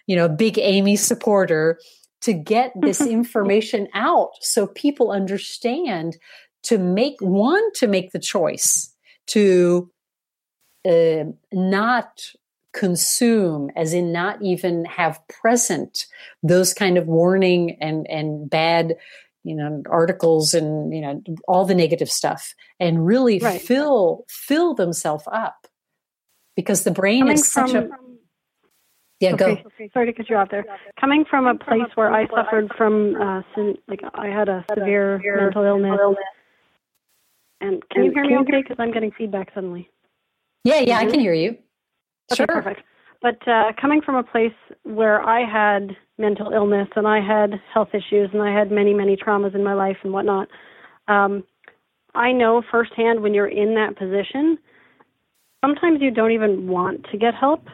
you 0.07 0.15
know, 0.15 0.29
big 0.29 0.57
Amy 0.57 0.95
supporter 0.95 1.79
to 2.21 2.33
get 2.33 2.71
this 2.75 3.01
information 3.05 3.87
out 3.93 4.31
so 4.41 4.67
people 4.67 5.11
understand 5.11 6.17
to 6.63 6.77
make 6.77 7.15
one 7.19 7.71
to 7.73 7.87
make 7.87 8.11
the 8.11 8.19
choice 8.19 8.93
to 9.27 9.89
uh, 10.87 11.23
not 11.51 12.31
consume 12.73 13.69
as 13.75 13.93
in 13.93 14.11
not 14.11 14.41
even 14.41 14.85
have 14.85 15.19
present 15.27 16.05
those 16.41 16.73
kind 16.73 16.97
of 16.97 17.05
warning 17.05 17.77
and 17.81 18.07
and 18.09 18.49
bad 18.49 18.95
you 19.43 19.55
know 19.55 19.81
articles 19.89 20.53
and 20.53 20.93
you 20.93 21.01
know 21.01 21.21
all 21.47 21.65
the 21.65 21.75
negative 21.75 22.09
stuff 22.09 22.53
and 22.79 23.05
really 23.05 23.39
Right. 23.39 23.61
fill 23.61 24.25
fill 24.29 24.73
themselves 24.75 25.23
up 25.31 25.67
because 26.55 26.83
the 26.83 26.91
brain 26.91 27.21
Coming 27.21 27.33
is 27.33 27.51
such 27.51 27.73
a 27.73 27.87
from- 27.87 28.17
yeah 29.19 29.35
go 29.35 29.51
Okay, 29.65 29.89
sorry 29.93 30.05
to 30.07 30.13
cut 30.13 30.29
you 30.29 30.35
off 30.35 30.49
there. 30.49 30.65
Coming 30.99 31.25
from 31.29 31.47
a 31.47 31.55
place 31.55 31.89
where 31.95 32.13
I 32.13 32.27
suffered 32.27 32.71
from, 32.77 33.15
uh, 33.15 33.41
sin, 33.55 33.77
like 33.87 34.01
I 34.13 34.27
had 34.27 34.49
a 34.49 34.65
severe 34.69 35.19
mental 35.23 35.63
illness. 35.63 35.99
And 37.61 37.87
can 37.89 38.05
you 38.05 38.11
hear 38.11 38.23
me 38.25 38.37
okay? 38.39 38.61
Because 38.61 38.77
I'm 38.79 38.91
getting 38.91 39.11
feedback 39.11 39.51
suddenly. 39.53 39.89
yeah 40.63 40.79
yeah 40.79 40.97
i 40.99 41.05
can 41.05 41.19
hear 41.19 41.33
you 41.33 41.49
Okay, 42.31 42.45
sure 42.45 42.47
perfect. 42.47 42.81
But 43.21 43.47
uh, 43.47 43.71
coming 43.79 44.01
from 44.01 44.15
a 44.15 44.23
place 44.23 44.53
where 44.83 45.21
I 45.21 45.41
had 45.45 45.95
mental 46.17 46.51
illness 46.51 46.87
and 46.95 47.07
I 47.07 47.19
had 47.19 47.61
health 47.73 47.89
issues 47.93 48.29
and 48.33 48.41
I 48.41 48.51
had 48.51 48.71
many, 48.71 48.93
many 48.93 49.15
traumas 49.15 49.53
in 49.53 49.63
my 49.63 49.73
life 49.73 49.97
and 50.03 50.11
whatnot, 50.11 50.47
um, 51.07 51.43
I 52.15 52.31
know 52.31 52.63
firsthand 52.69 53.21
when 53.21 53.33
you're 53.33 53.47
in 53.47 53.75
that 53.75 53.97
position, 53.97 54.57
sometimes 55.63 56.01
you 56.01 56.11
don't 56.11 56.31
even 56.31 56.67
want 56.67 57.05
to 57.11 57.17
get 57.17 57.33
help 57.35 57.65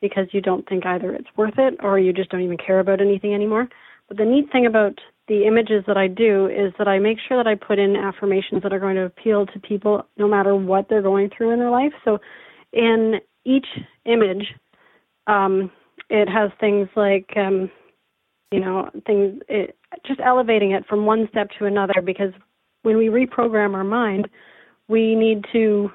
because 0.00 0.26
you 0.32 0.40
don't 0.40 0.66
think 0.68 0.86
either 0.86 1.12
it's 1.12 1.28
worth 1.36 1.58
it 1.58 1.74
or 1.82 1.98
you 1.98 2.12
just 2.12 2.30
don't 2.30 2.42
even 2.42 2.56
care 2.56 2.80
about 2.80 3.00
anything 3.00 3.34
anymore. 3.34 3.68
But 4.08 4.16
the 4.16 4.24
neat 4.24 4.50
thing 4.50 4.66
about 4.66 4.98
the 5.28 5.46
images 5.46 5.84
that 5.86 5.96
I 5.96 6.08
do 6.08 6.46
is 6.46 6.72
that 6.78 6.88
I 6.88 6.98
make 6.98 7.18
sure 7.26 7.42
that 7.42 7.48
I 7.48 7.54
put 7.54 7.78
in 7.78 7.96
affirmations 7.96 8.62
that 8.62 8.72
are 8.72 8.80
going 8.80 8.96
to 8.96 9.04
appeal 9.04 9.46
to 9.46 9.60
people 9.60 10.06
no 10.16 10.28
matter 10.28 10.56
what 10.56 10.88
they're 10.88 11.02
going 11.02 11.30
through 11.36 11.50
in 11.50 11.58
their 11.58 11.70
life. 11.70 11.92
So 12.04 12.18
in 12.72 13.20
each 13.44 13.66
image, 14.04 14.46
um, 15.26 15.70
it 16.10 16.28
has 16.28 16.50
things 16.60 16.88
like, 16.96 17.30
um, 17.36 17.70
you 18.50 18.60
know, 18.60 18.90
things, 19.06 19.40
it, 19.48 19.76
just 20.06 20.20
elevating 20.20 20.72
it 20.72 20.86
from 20.86 21.06
one 21.06 21.28
step 21.30 21.48
to 21.58 21.66
another 21.66 22.02
because 22.04 22.32
when 22.82 22.96
we 22.96 23.06
reprogram 23.06 23.74
our 23.74 23.84
mind, 23.84 24.28
we 24.88 25.14
need 25.14 25.44
to 25.52 25.90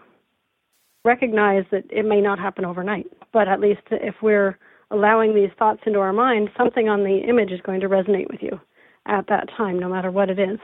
recognize 1.06 1.66
that 1.72 1.84
it 1.90 2.06
may 2.06 2.22
not 2.22 2.40
happen 2.40 2.66
overnight, 2.66 3.08
but 3.32 3.48
at 3.48 3.60
least 3.60 3.82
if 3.92 4.16
we're 4.22 4.58
allowing 4.92 5.36
these 5.36 5.50
thoughts 5.60 5.82
into 5.86 6.00
our 6.00 6.14
mind, 6.14 6.50
something 6.58 6.90
on 6.90 7.04
the 7.04 7.20
image 7.28 7.52
is 7.52 7.62
going 7.62 7.82
to 7.82 7.90
resonate 7.90 8.30
with 8.30 8.42
you 8.42 8.60
at 9.06 9.28
that 9.28 9.48
time, 9.56 9.80
no 9.80 9.90
matter 9.90 10.12
what 10.12 10.30
it 10.30 10.40
is. 10.40 10.60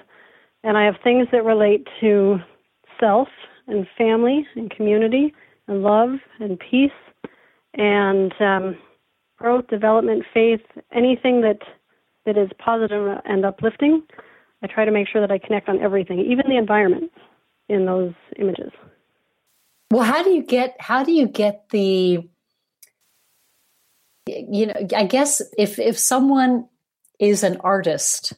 And 0.63 0.77
I 0.77 0.85
have 0.85 0.95
things 1.03 1.27
that 1.31 1.43
relate 1.43 1.87
to 2.01 2.37
self 2.99 3.27
and 3.67 3.87
family 3.97 4.45
and 4.55 4.69
community 4.71 5.33
and 5.67 5.81
love 5.81 6.11
and 6.39 6.59
peace 6.59 6.91
and 7.73 8.33
um, 8.39 8.77
growth, 9.37 9.67
development, 9.67 10.23
faith, 10.33 10.61
anything 10.93 11.41
that 11.41 11.59
that 12.25 12.37
is 12.37 12.49
positive 12.57 13.19
and 13.25 13.45
uplifting. 13.45 14.03
I 14.61 14.67
try 14.67 14.85
to 14.85 14.91
make 14.91 15.09
sure 15.09 15.19
that 15.19 15.31
I 15.31 15.37
connect 15.37 15.67
on 15.67 15.81
everything, 15.81 16.19
even 16.19 16.45
the 16.47 16.57
environment 16.57 17.11
in 17.67 17.85
those 17.85 18.13
images. 18.39 18.71
Well, 19.91 20.03
how 20.03 20.23
do 20.23 20.31
you 20.31 20.43
get 20.43 20.75
how 20.79 21.03
do 21.03 21.11
you 21.11 21.27
get 21.27 21.69
the 21.69 22.27
you 24.25 24.67
know, 24.67 24.87
I 24.95 25.05
guess 25.05 25.41
if 25.57 25.79
if 25.79 25.97
someone 25.97 26.67
is 27.19 27.43
an 27.43 27.57
artist, 27.61 28.33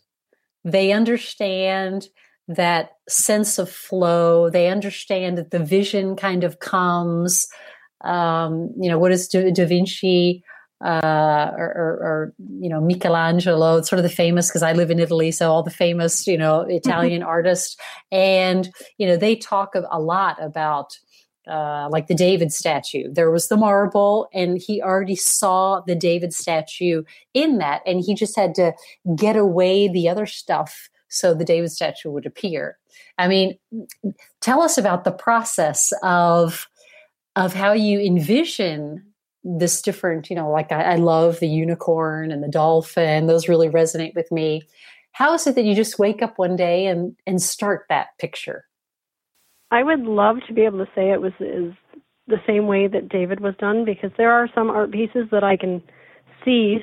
they 0.64 0.92
understand 0.92 2.08
that 2.48 2.92
sense 3.08 3.58
of 3.58 3.70
flow, 3.70 4.50
they 4.50 4.68
understand 4.68 5.38
that 5.38 5.52
the 5.52 5.60
vision 5.60 6.16
kind 6.16 6.44
of 6.44 6.60
comes 6.60 7.48
um, 8.02 8.72
you 8.80 8.90
know, 8.90 9.00
what 9.00 9.12
is 9.12 9.28
Da, 9.28 9.52
da 9.52 9.66
Vinci 9.66 10.44
uh, 10.84 11.52
or, 11.58 11.74
or, 11.76 11.92
or, 12.02 12.34
you 12.60 12.70
know, 12.70 12.82
Michelangelo, 12.82 13.82
sort 13.82 13.98
of 13.98 14.04
the 14.04 14.10
famous, 14.10 14.50
because 14.50 14.62
I 14.62 14.74
live 14.74 14.92
in 14.92 15.00
Italy, 15.00 15.32
so 15.32 15.52
all 15.52 15.64
the 15.64 15.72
famous, 15.72 16.28
you 16.28 16.38
know, 16.38 16.62
Italian 16.62 17.24
artists. 17.24 17.78
And, 18.12 18.70
you 18.98 19.08
know, 19.08 19.18
they 19.18 19.36
talk 19.36 19.74
a, 19.76 19.88
a 19.90 20.00
lot 20.00 20.38
about 20.44 21.00
uh, 21.48 21.88
like 21.92 22.08
the 22.08 22.16
David 22.16 22.52
statue. 22.52 23.12
There 23.12 23.32
was 23.32 23.48
the 23.48 23.58
marble, 23.58 24.28
and 24.34 24.62
he 24.62 24.82
already 24.82 25.16
saw 25.16 25.82
the 25.82 25.96
David 25.96 26.34
statue 26.34 27.04
in 27.34 27.60
that, 27.60 27.82
and 27.86 28.04
he 28.06 28.14
just 28.14 28.36
had 28.36 28.56
to 28.56 28.74
get 29.16 29.36
away 29.36 29.88
the 29.88 30.10
other 30.10 30.26
stuff 30.26 30.90
so 31.08 31.34
the 31.34 31.46
David 31.46 31.72
statue 31.72 32.12
would 32.12 32.26
appear. 32.26 32.78
I 33.18 33.28
mean, 33.28 33.58
tell 34.42 34.62
us 34.62 34.78
about 34.78 35.04
the 35.04 35.12
process 35.12 35.94
of 36.04 36.68
of 37.36 37.54
how 37.54 37.74
you 37.74 38.00
envision 38.00 39.04
this 39.44 39.82
different, 39.82 40.30
you 40.30 40.36
know, 40.36 40.50
like 40.50 40.72
I, 40.72 40.94
I, 40.94 40.96
love 40.96 41.40
the 41.40 41.48
unicorn 41.48 42.32
and 42.32 42.44
the 42.44 42.48
dolphin; 42.48 43.28
those 43.28 43.48
really 43.48 43.70
resonate 43.70 44.16
with 44.16 44.32
me. 44.32 44.64
How 45.12 45.34
is 45.34 45.46
it 45.46 45.56
that 45.56 45.66
you 45.66 45.76
just 45.76 46.00
wake 46.00 46.22
up 46.22 46.38
one 46.38 46.56
day 46.56 46.88
and 46.88 47.16
and 47.28 47.42
start 47.42 47.86
that 47.90 48.18
picture? 48.20 48.66
I 49.72 49.84
would 49.84 50.02
love 50.02 50.38
to 50.48 50.54
be 50.54 50.62
able 50.62 50.80
to 50.80 50.92
say 50.96 51.12
it 51.12 51.22
was 51.22 51.34
is 51.40 51.74
the 52.28 52.42
same 52.48 52.68
way 52.68 52.88
that 52.88 53.10
David 53.10 53.40
was 53.40 53.54
done 53.60 53.86
because 53.86 54.12
there 54.18 54.32
are 54.32 54.50
some 54.56 54.70
art 54.70 54.92
pieces 54.92 55.28
that 55.32 55.44
I 55.44 55.58
can 55.58 55.82
see 56.44 56.80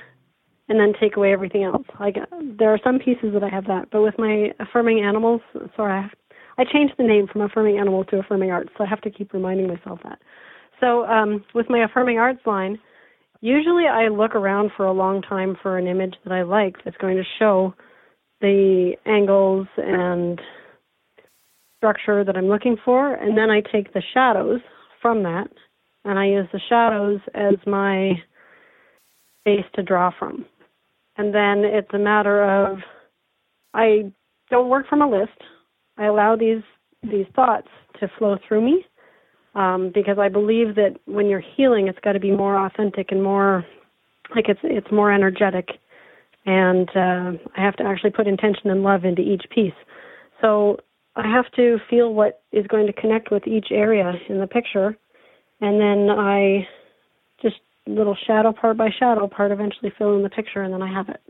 and 0.69 0.79
then 0.79 0.93
take 0.99 1.17
away 1.17 1.33
everything 1.33 1.65
else. 1.65 1.87
Like 1.99 2.17
there 2.59 2.73
are 2.73 2.81
some 2.85 2.99
pieces 2.99 3.33
that 3.35 3.43
I 3.43 3.49
have 3.49 3.67
that, 3.67 3.91
but 3.91 4.03
with 4.03 4.15
my 4.19 4.53
affirming 4.61 5.01
animals, 5.01 5.41
sorry, 5.77 5.93
I, 5.93 6.03
have, 6.03 6.11
I 6.59 6.65
changed 6.65 6.95
the 6.99 7.05
name 7.05 7.27
from 7.27 7.43
affirming 7.43 7.79
animals 7.79 8.07
to 8.11 8.19
affirming 8.19 8.51
arts, 8.51 8.71
so 8.77 8.85
I 8.85 8.89
have 8.89 9.01
to 9.03 9.11
keep 9.11 9.33
reminding 9.33 9.69
myself 9.69 10.01
that. 10.05 10.19
So 10.81 11.05
um, 11.07 11.45
with 11.55 11.71
my 11.71 11.85
affirming 11.85 12.19
arts 12.19 12.41
line, 12.47 12.79
usually 13.41 13.87
I 13.87 14.09
look 14.09 14.35
around 14.35 14.73
for 14.77 14.87
a 14.87 14.93
long 14.93 15.23
time 15.23 15.57
for 15.63 15.79
an 15.79 15.87
image 15.87 16.15
that 16.25 16.33
I 16.33 16.43
like 16.43 16.77
that's 16.85 16.97
going 16.97 17.17
to 17.17 17.25
show 17.39 17.75
the 18.41 18.95
angles 19.07 19.69
and 19.77 20.41
structure 21.79 22.25
that 22.25 22.37
I'm 22.37 22.49
looking 22.49 22.77
for, 22.85 23.15
and 23.15 23.37
then 23.37 23.51
I 23.51 23.61
take 23.61 23.93
the 23.93 24.03
shadows 24.13 24.61
from 25.01 25.23
that, 25.25 25.49
and 26.05 26.19
I 26.19 26.27
use 26.27 26.49
the 26.53 26.61
shadows 26.69 27.21
as 27.35 27.55
my 27.67 28.13
base 29.45 29.65
to 29.75 29.83
draw 29.83 30.11
from. 30.17 30.45
And 31.17 31.35
then 31.35 31.65
it's 31.65 31.93
a 31.93 31.99
matter 31.99 32.45
of 32.45 32.79
I 33.75 34.13
don't 34.51 34.69
work 34.69 34.89
from 34.89 35.03
a 35.03 35.11
list. 35.11 35.39
I 35.99 36.07
allow 36.07 36.37
these 36.37 36.63
these 37.03 37.27
thoughts 37.35 37.69
to 38.01 38.09
flow 38.19 38.39
through 38.47 38.65
me 38.65 38.85
um, 39.55 39.91
because 39.93 40.19
I 40.19 40.29
believe 40.29 40.77
that 40.77 40.97
when 41.07 41.27
you're 41.27 41.43
healing, 41.57 41.89
it's 41.89 41.99
got 42.01 42.13
to 42.13 42.21
be 42.21 42.31
more 42.31 42.65
authentic 42.65 43.11
and 43.11 43.23
more 43.23 43.67
like 44.35 44.49
it's 44.49 44.61
it's 44.63 44.91
more 44.91 45.13
energetic, 45.13 45.69
and 46.47 46.89
uh, 46.91 47.33
I 47.57 47.61
have 47.63 47.77
to 47.77 47.85
actually 47.85 48.11
put 48.11 48.27
intention 48.27 48.71
and 48.71 48.83
love 48.83 49.05
into 49.05 49.23
each 49.23 49.45
piece. 49.55 49.75
So 50.41 50.79
I 51.17 51.29
have 51.29 51.51
to 51.57 51.79
feel 51.91 52.15
what 52.15 52.43
is 52.53 52.67
going 52.67 52.87
to 52.87 52.93
connect 52.93 53.31
with 53.31 53.47
each 53.47 53.67
area 53.71 54.13
in 54.29 54.39
the 54.39 54.47
picture, 54.47 54.97
and 55.61 55.81
then 55.81 56.09
I 56.11 56.67
just 57.43 57.57
little 57.87 58.17
shadow 58.27 58.53
part 58.53 58.77
by 58.77 58.89
shadow 58.99 59.27
part 59.27 59.51
eventually 59.51 59.93
fill 59.99 60.17
in 60.17 60.23
the 60.23 60.31
picture, 60.31 60.63
and 60.63 60.73
then 60.73 60.83
I 60.83 60.93
have 60.93 61.09
it. 61.09 61.21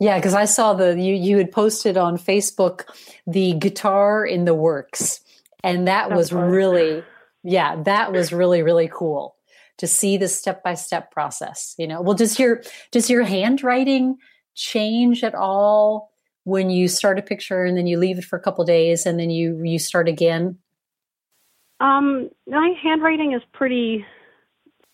Yeah, 0.00 0.16
because 0.16 0.34
I 0.34 0.46
saw 0.46 0.72
the 0.72 0.98
you 0.98 1.14
you 1.14 1.36
had 1.36 1.52
posted 1.52 1.96
on 1.98 2.16
Facebook 2.16 2.84
the 3.26 3.52
guitar 3.52 4.24
in 4.24 4.46
the 4.46 4.54
works, 4.54 5.20
and 5.62 5.86
that 5.86 6.10
was 6.10 6.32
really 6.32 7.04
yeah 7.44 7.82
that 7.82 8.10
was 8.12 8.32
really 8.32 8.62
really 8.62 8.90
cool 8.92 9.36
to 9.76 9.86
see 9.86 10.16
the 10.16 10.28
step 10.28 10.62
by 10.62 10.74
step 10.74 11.10
process. 11.10 11.74
You 11.78 11.86
know, 11.86 12.00
well, 12.00 12.14
does 12.14 12.38
your 12.38 12.62
does 12.92 13.10
your 13.10 13.24
handwriting 13.24 14.16
change 14.54 15.22
at 15.22 15.34
all 15.34 16.10
when 16.44 16.70
you 16.70 16.88
start 16.88 17.18
a 17.18 17.22
picture 17.22 17.64
and 17.64 17.76
then 17.76 17.86
you 17.86 17.98
leave 17.98 18.18
it 18.18 18.24
for 18.24 18.38
a 18.38 18.42
couple 18.42 18.64
days 18.64 19.04
and 19.04 19.20
then 19.20 19.28
you 19.28 19.62
you 19.62 19.78
start 19.78 20.08
again? 20.08 20.56
Um, 21.80 22.30
my 22.46 22.72
handwriting 22.82 23.34
is 23.34 23.42
pretty 23.52 24.04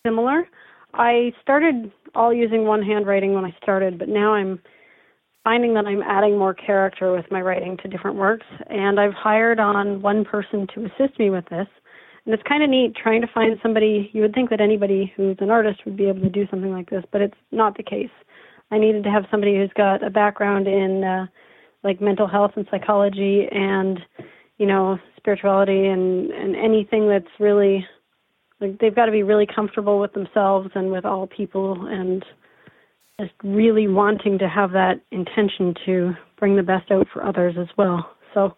similar. 0.05 0.47
I 0.93 1.31
started 1.41 1.91
all 2.15 2.33
using 2.33 2.65
one 2.65 2.81
handwriting 2.81 3.33
when 3.33 3.45
I 3.45 3.55
started, 3.61 3.99
but 3.99 4.09
now 4.09 4.33
I'm 4.33 4.59
finding 5.47 5.73
that 5.75 5.85
I'm 5.85 6.01
adding 6.01 6.37
more 6.37 6.53
character 6.53 7.13
with 7.13 7.23
my 7.31 7.39
writing 7.39 7.77
to 7.77 7.87
different 7.87 8.17
works, 8.17 8.45
and 8.69 8.99
I've 8.99 9.13
hired 9.13 9.61
on 9.61 10.01
one 10.01 10.25
person 10.25 10.67
to 10.75 10.83
assist 10.83 11.17
me 11.17 11.29
with 11.29 11.45
this. 11.45 11.67
And 12.25 12.33
it's 12.33 12.43
kind 12.43 12.63
of 12.63 12.69
neat 12.69 12.97
trying 13.01 13.21
to 13.21 13.27
find 13.33 13.57
somebody. 13.63 14.09
You 14.11 14.23
would 14.23 14.33
think 14.33 14.49
that 14.49 14.59
anybody 14.59 15.13
who's 15.15 15.37
an 15.39 15.49
artist 15.49 15.85
would 15.85 15.95
be 15.95 16.09
able 16.09 16.19
to 16.19 16.29
do 16.29 16.45
something 16.51 16.73
like 16.73 16.89
this, 16.89 17.05
but 17.13 17.21
it's 17.21 17.37
not 17.53 17.77
the 17.77 17.83
case. 17.83 18.09
I 18.71 18.77
needed 18.77 19.05
to 19.05 19.09
have 19.09 19.23
somebody 19.31 19.55
who's 19.55 19.71
got 19.77 20.05
a 20.05 20.09
background 20.09 20.67
in 20.67 21.05
uh, 21.05 21.27
like 21.81 22.01
mental 22.01 22.27
health 22.27 22.51
and 22.57 22.67
psychology 22.69 23.47
and 23.49 24.01
you 24.57 24.65
know 24.65 24.99
spirituality 25.15 25.87
and 25.87 26.29
and 26.31 26.57
anything 26.57 27.07
that's 27.07 27.39
really 27.39 27.87
like 28.59 28.77
they've 28.79 28.93
got 28.95 29.05
to 29.05 29.13
be 29.13 29.23
really 29.23 29.47
comfortable 29.47 29.97
with 30.01 30.11
themselves 30.11 30.71
and 30.75 30.91
with 30.91 31.05
all 31.05 31.25
people 31.25 31.87
and 31.87 32.25
just 33.19 33.33
really 33.43 33.87
wanting 33.87 34.37
to 34.37 34.47
have 34.47 34.71
that 34.71 35.01
intention 35.11 35.73
to 35.85 36.13
bring 36.37 36.55
the 36.55 36.63
best 36.63 36.91
out 36.91 37.07
for 37.11 37.23
others 37.23 37.55
as 37.59 37.67
well. 37.77 38.09
So 38.33 38.55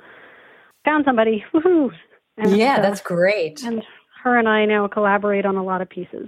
found 0.83 1.05
somebody. 1.05 1.43
Woohoo! 1.53 1.91
And, 2.37 2.55
yeah, 2.55 2.77
uh, 2.77 2.81
that's 2.81 3.01
great. 3.01 3.63
And 3.63 3.83
her 4.23 4.37
and 4.37 4.47
I 4.47 4.65
now 4.65 4.87
collaborate 4.87 5.45
on 5.45 5.55
a 5.55 5.63
lot 5.63 5.81
of 5.81 5.89
pieces. 5.89 6.27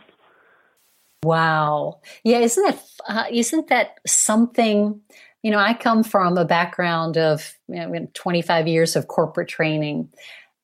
Wow. 1.24 2.00
Yeah, 2.24 2.40
isn't 2.40 2.64
that 2.64 2.84
uh, 3.08 3.26
isn't 3.32 3.68
that 3.68 4.00
something? 4.08 5.02
You 5.44 5.52
know, 5.52 5.60
I 5.60 5.74
come 5.74 6.04
from 6.04 6.38
a 6.38 6.46
background 6.46 7.18
of 7.18 7.54
you 7.68 7.86
know, 7.86 8.08
25 8.14 8.68
years 8.68 8.96
of 8.96 9.08
corporate 9.08 9.48
training, 9.48 10.10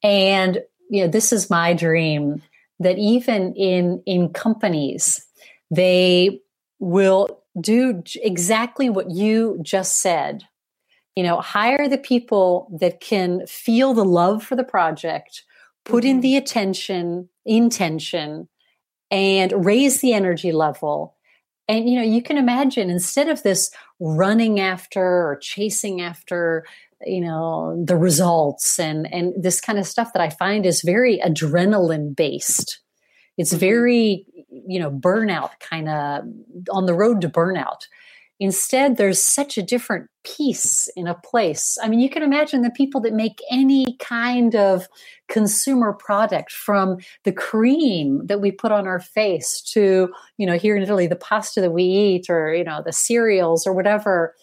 and 0.04 0.60
you 0.90 1.04
know, 1.04 1.08
this 1.10 1.34
is 1.34 1.50
my 1.50 1.74
dream 1.74 2.42
that 2.80 2.98
even 2.98 3.54
in 3.56 4.02
in 4.06 4.30
companies, 4.30 5.26
they 5.70 6.42
will 6.80 7.37
do 7.60 8.04
exactly 8.16 8.90
what 8.90 9.12
you 9.12 9.60
just 9.62 10.02
said. 10.02 10.44
You 11.16 11.24
know, 11.24 11.42
hire 11.42 11.88
the 11.90 11.98
people 11.98 12.70
that 12.80 13.00
can 13.00 13.46
feel 13.48 13.94
the 13.94 14.06
love 14.06 14.44
for 14.44 14.56
the 14.56 14.64
project, 14.64 15.44
put 15.84 16.06
in 16.06 16.18
mm-hmm. 16.18 16.22
the 16.22 16.38
attention, 16.38 17.30
intention, 17.46 18.48
and 19.10 19.66
raise 19.66 20.02
the 20.02 20.14
energy 20.14 20.52
level. 20.52 21.16
And, 21.68 21.90
you 21.90 21.98
know, 21.98 22.04
you 22.04 22.22
can 22.22 22.38
imagine 22.38 22.90
instead 22.90 23.30
of 23.30 23.44
this 23.44 23.72
running 24.00 24.60
after 24.60 25.02
or 25.02 25.38
chasing 25.42 26.02
after, 26.02 26.66
you 27.06 27.22
know, 27.22 27.84
the 27.84 27.98
results 27.98 28.80
and, 28.80 29.12
and 29.12 29.34
this 29.42 29.60
kind 29.60 29.80
of 29.80 29.88
stuff 29.88 30.14
that 30.14 30.22
I 30.22 30.30
find 30.30 30.66
is 30.66 30.82
very 30.82 31.20
adrenaline 31.20 32.16
based. 32.16 32.80
It's 33.38 33.52
mm-hmm. 33.52 33.60
very 33.60 34.26
you 34.50 34.80
know 34.80 34.92
burnout 34.92 35.52
kind 35.60 35.90
of 35.90 36.24
on 36.72 36.86
the 36.86 36.94
road 36.94 37.22
to 37.22 37.30
burnout. 37.30 37.88
Instead 38.40 38.98
there's 38.98 39.22
such 39.22 39.58
a 39.58 39.64
different 39.64 40.10
peace 40.24 40.88
in 40.96 41.08
a 41.08 41.16
place. 41.16 41.78
I 41.82 41.90
mean 41.90 42.00
you 42.00 42.10
can 42.10 42.24
imagine 42.24 42.62
the 42.62 42.70
people 42.70 43.02
that 43.02 43.14
make 43.14 43.42
any 43.50 43.96
kind 44.00 44.56
of 44.56 44.88
consumer 45.28 45.94
product 45.94 46.52
from 46.52 46.98
the 47.24 47.32
cream 47.32 48.26
that 48.28 48.40
we 48.40 48.52
put 48.52 48.72
on 48.72 48.88
our 48.88 49.00
face 49.00 49.62
to 49.74 50.10
you 50.38 50.46
know 50.46 50.58
here 50.58 50.76
in 50.78 50.84
italy 50.84 51.08
the 51.08 51.16
pasta 51.16 51.60
that 51.62 51.72
we 51.72 51.84
eat 51.84 52.30
or 52.30 52.54
you 52.54 52.64
know 52.64 52.82
the 52.86 52.94
cereals 52.94 53.66
or 53.66 53.74
whatever. 53.74 54.36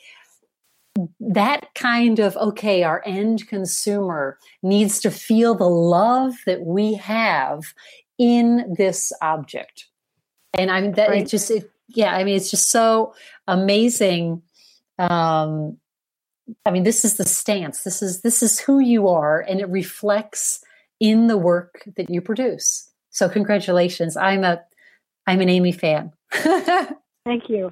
That 1.19 1.75
kind 1.75 2.21
of 2.21 2.37
okay 2.37 2.85
our 2.85 3.03
end 3.05 3.49
consumer 3.49 4.39
needs 4.63 5.00
to 5.00 5.11
feel 5.11 5.57
the 5.57 5.69
love 5.69 6.35
that 6.47 6.63
we 6.63 6.95
have 6.95 7.75
in 8.19 8.75
this 8.77 9.13
object 9.21 9.89
and 10.57 10.71
I'm 10.71 10.93
that 10.93 11.11
right. 11.11 11.23
it 11.23 11.29
just 11.29 11.50
it, 11.50 11.71
yeah 11.89 12.15
I 12.15 12.25
mean 12.25 12.37
it's 12.37 12.50
just 12.50 12.71
so 12.71 13.15
amazing. 13.47 14.43
Um, 14.99 15.79
I 16.65 16.71
mean 16.71 16.85
this 16.85 17.05
is 17.05 17.17
the 17.17 17.25
stance. 17.25 17.83
This 17.83 18.03
is 18.03 18.23
this 18.23 18.43
is 18.43 18.59
who 18.59 18.79
you 18.79 19.09
are, 19.09 19.41
and 19.41 19.61
it 19.61 19.69
reflects 19.69 20.65
in 21.00 21.27
the 21.27 21.37
work 21.37 21.83
that 21.97 22.09
you 22.09 22.21
produce. 22.21 22.91
So 23.11 23.29
congratulations! 23.29 24.17
I'm 24.17 24.45
a 24.45 24.63
I'm 25.27 25.41
an 25.41 25.49
Amy 25.49 25.73
fan. 25.73 26.13
Thank 26.33 27.49
you. 27.49 27.71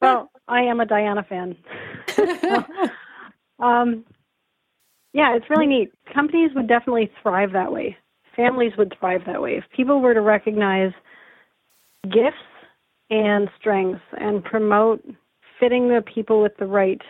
Well, 0.00 0.30
I 0.48 0.62
am 0.62 0.80
a 0.80 0.86
Diana 0.86 1.24
fan. 1.24 1.56
um, 3.58 4.04
yeah, 5.12 5.36
it's 5.36 5.48
really 5.48 5.66
neat. 5.66 5.92
Companies 6.12 6.50
would 6.54 6.66
definitely 6.66 7.10
thrive 7.22 7.52
that 7.52 7.72
way. 7.72 7.96
Families 8.36 8.72
would 8.76 8.94
thrive 8.98 9.22
that 9.26 9.40
way. 9.40 9.52
If 9.52 9.64
people 9.74 10.00
were 10.00 10.14
to 10.14 10.20
recognize 10.20 10.92
gifts 12.04 12.36
and 13.10 13.48
strengths 13.58 14.02
and 14.12 14.42
promote 14.44 15.04
fitting 15.60 15.88
the 15.88 16.02
people 16.02 16.42
with 16.42 16.56
the 16.58 16.66
right 16.66 17.00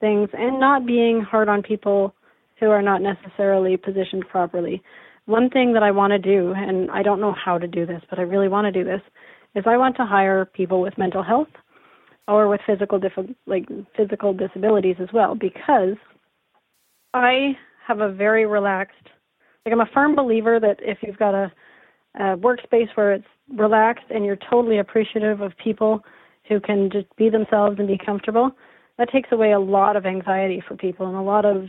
things 0.00 0.28
and 0.32 0.60
not 0.60 0.86
being 0.86 1.20
hard 1.20 1.48
on 1.48 1.62
people 1.62 2.14
who 2.60 2.66
are 2.66 2.82
not 2.82 3.02
necessarily 3.02 3.76
positioned 3.76 4.24
properly. 4.28 4.82
One 5.26 5.50
thing 5.50 5.72
that 5.74 5.82
I 5.82 5.90
want 5.90 6.12
to 6.12 6.18
do, 6.18 6.52
and 6.56 6.90
I 6.90 7.02
don't 7.02 7.20
know 7.20 7.34
how 7.34 7.58
to 7.58 7.66
do 7.66 7.84
this, 7.84 8.02
but 8.08 8.18
I 8.18 8.22
really 8.22 8.48
want 8.48 8.66
to 8.66 8.72
do 8.72 8.84
this, 8.84 9.00
is 9.54 9.64
I 9.66 9.76
want 9.76 9.96
to 9.96 10.06
hire 10.06 10.44
people 10.44 10.80
with 10.80 10.96
mental 10.98 11.22
health 11.22 11.48
or 12.28 12.48
with 12.48 12.60
physical 12.66 12.98
dif- 12.98 13.36
like 13.46 13.66
physical 13.96 14.32
disabilities 14.32 14.96
as 15.00 15.08
well 15.12 15.34
because 15.34 15.96
I 17.14 17.56
have 17.86 18.00
a 18.00 18.12
very 18.12 18.46
relaxed 18.46 19.08
like 19.66 19.72
I'm 19.72 19.80
a 19.80 19.90
firm 19.92 20.14
believer 20.14 20.60
that 20.60 20.78
if 20.80 20.98
you've 21.02 21.18
got 21.18 21.34
a, 21.34 21.52
a 22.14 22.36
workspace 22.36 22.88
where 22.94 23.12
it's 23.12 23.26
relaxed 23.54 24.06
and 24.10 24.24
you're 24.24 24.38
totally 24.48 24.78
appreciative 24.78 25.40
of 25.40 25.52
people 25.62 26.04
who 26.48 26.60
can 26.60 26.88
just 26.90 27.06
be 27.16 27.28
themselves 27.28 27.76
and 27.78 27.88
be 27.88 27.98
comfortable, 27.98 28.52
that 28.96 29.10
takes 29.10 29.30
away 29.32 29.52
a 29.52 29.58
lot 29.58 29.96
of 29.96 30.06
anxiety 30.06 30.62
for 30.66 30.76
people 30.76 31.06
and 31.06 31.16
a 31.16 31.20
lot 31.20 31.44
of 31.44 31.64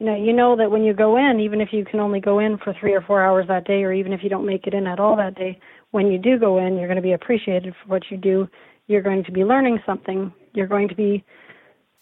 you 0.00 0.06
know 0.06 0.16
you 0.16 0.32
know 0.32 0.56
that 0.56 0.70
when 0.70 0.82
you 0.82 0.92
go 0.92 1.16
in 1.16 1.40
even 1.40 1.60
if 1.60 1.68
you 1.72 1.84
can 1.84 2.00
only 2.00 2.20
go 2.20 2.38
in 2.38 2.58
for 2.58 2.74
3 2.78 2.92
or 2.92 3.00
4 3.00 3.24
hours 3.24 3.46
that 3.48 3.66
day 3.66 3.82
or 3.82 3.92
even 3.92 4.12
if 4.12 4.22
you 4.22 4.28
don't 4.28 4.44
make 4.44 4.66
it 4.66 4.74
in 4.74 4.86
at 4.86 5.00
all 5.00 5.16
that 5.16 5.34
day 5.34 5.58
when 5.92 6.08
you 6.08 6.18
do 6.18 6.38
go 6.38 6.58
in 6.58 6.76
you're 6.76 6.88
going 6.88 6.96
to 6.96 7.02
be 7.02 7.12
appreciated 7.12 7.74
for 7.82 7.88
what 7.88 8.02
you 8.10 8.16
do. 8.16 8.48
You're 8.88 9.02
going 9.02 9.24
to 9.24 9.32
be 9.32 9.44
learning 9.44 9.78
something. 9.86 10.32
You're 10.54 10.66
going 10.66 10.88
to 10.88 10.94
be 10.94 11.24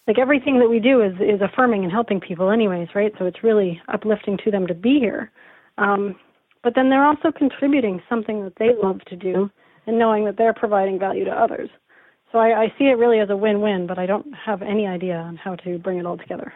like 0.07 0.19
everything 0.19 0.59
that 0.59 0.69
we 0.69 0.79
do 0.79 1.01
is 1.01 1.13
is 1.15 1.41
affirming 1.41 1.83
and 1.83 1.91
helping 1.91 2.19
people 2.19 2.49
anyways 2.49 2.87
right 2.95 3.13
so 3.17 3.25
it's 3.25 3.43
really 3.43 3.81
uplifting 3.87 4.37
to 4.43 4.51
them 4.51 4.67
to 4.67 4.73
be 4.73 4.99
here 4.99 5.31
um, 5.77 6.15
but 6.65 6.73
then 6.73 6.89
they're 6.89 7.05
also 7.05 7.31
contributing 7.31 8.01
something 8.09 8.43
that 8.43 8.53
they 8.57 8.71
love 8.81 8.99
to 9.05 9.15
do 9.15 9.51
and 9.85 9.99
knowing 9.99 10.25
that 10.25 10.35
they're 10.35 10.53
providing 10.53 10.97
value 10.97 11.23
to 11.23 11.31
others. 11.31 11.69
So 12.31 12.39
I, 12.39 12.63
I 12.63 12.67
see 12.79 12.85
it 12.85 12.97
really 12.97 13.19
as 13.19 13.29
a 13.29 13.37
win-win, 13.37 13.85
but 13.85 13.99
I 13.99 14.07
don't 14.07 14.25
have 14.33 14.63
any 14.63 14.87
idea 14.87 15.15
on 15.15 15.37
how 15.37 15.55
to 15.57 15.77
bring 15.77 15.99
it 15.99 16.07
all 16.07 16.17
together. 16.17 16.51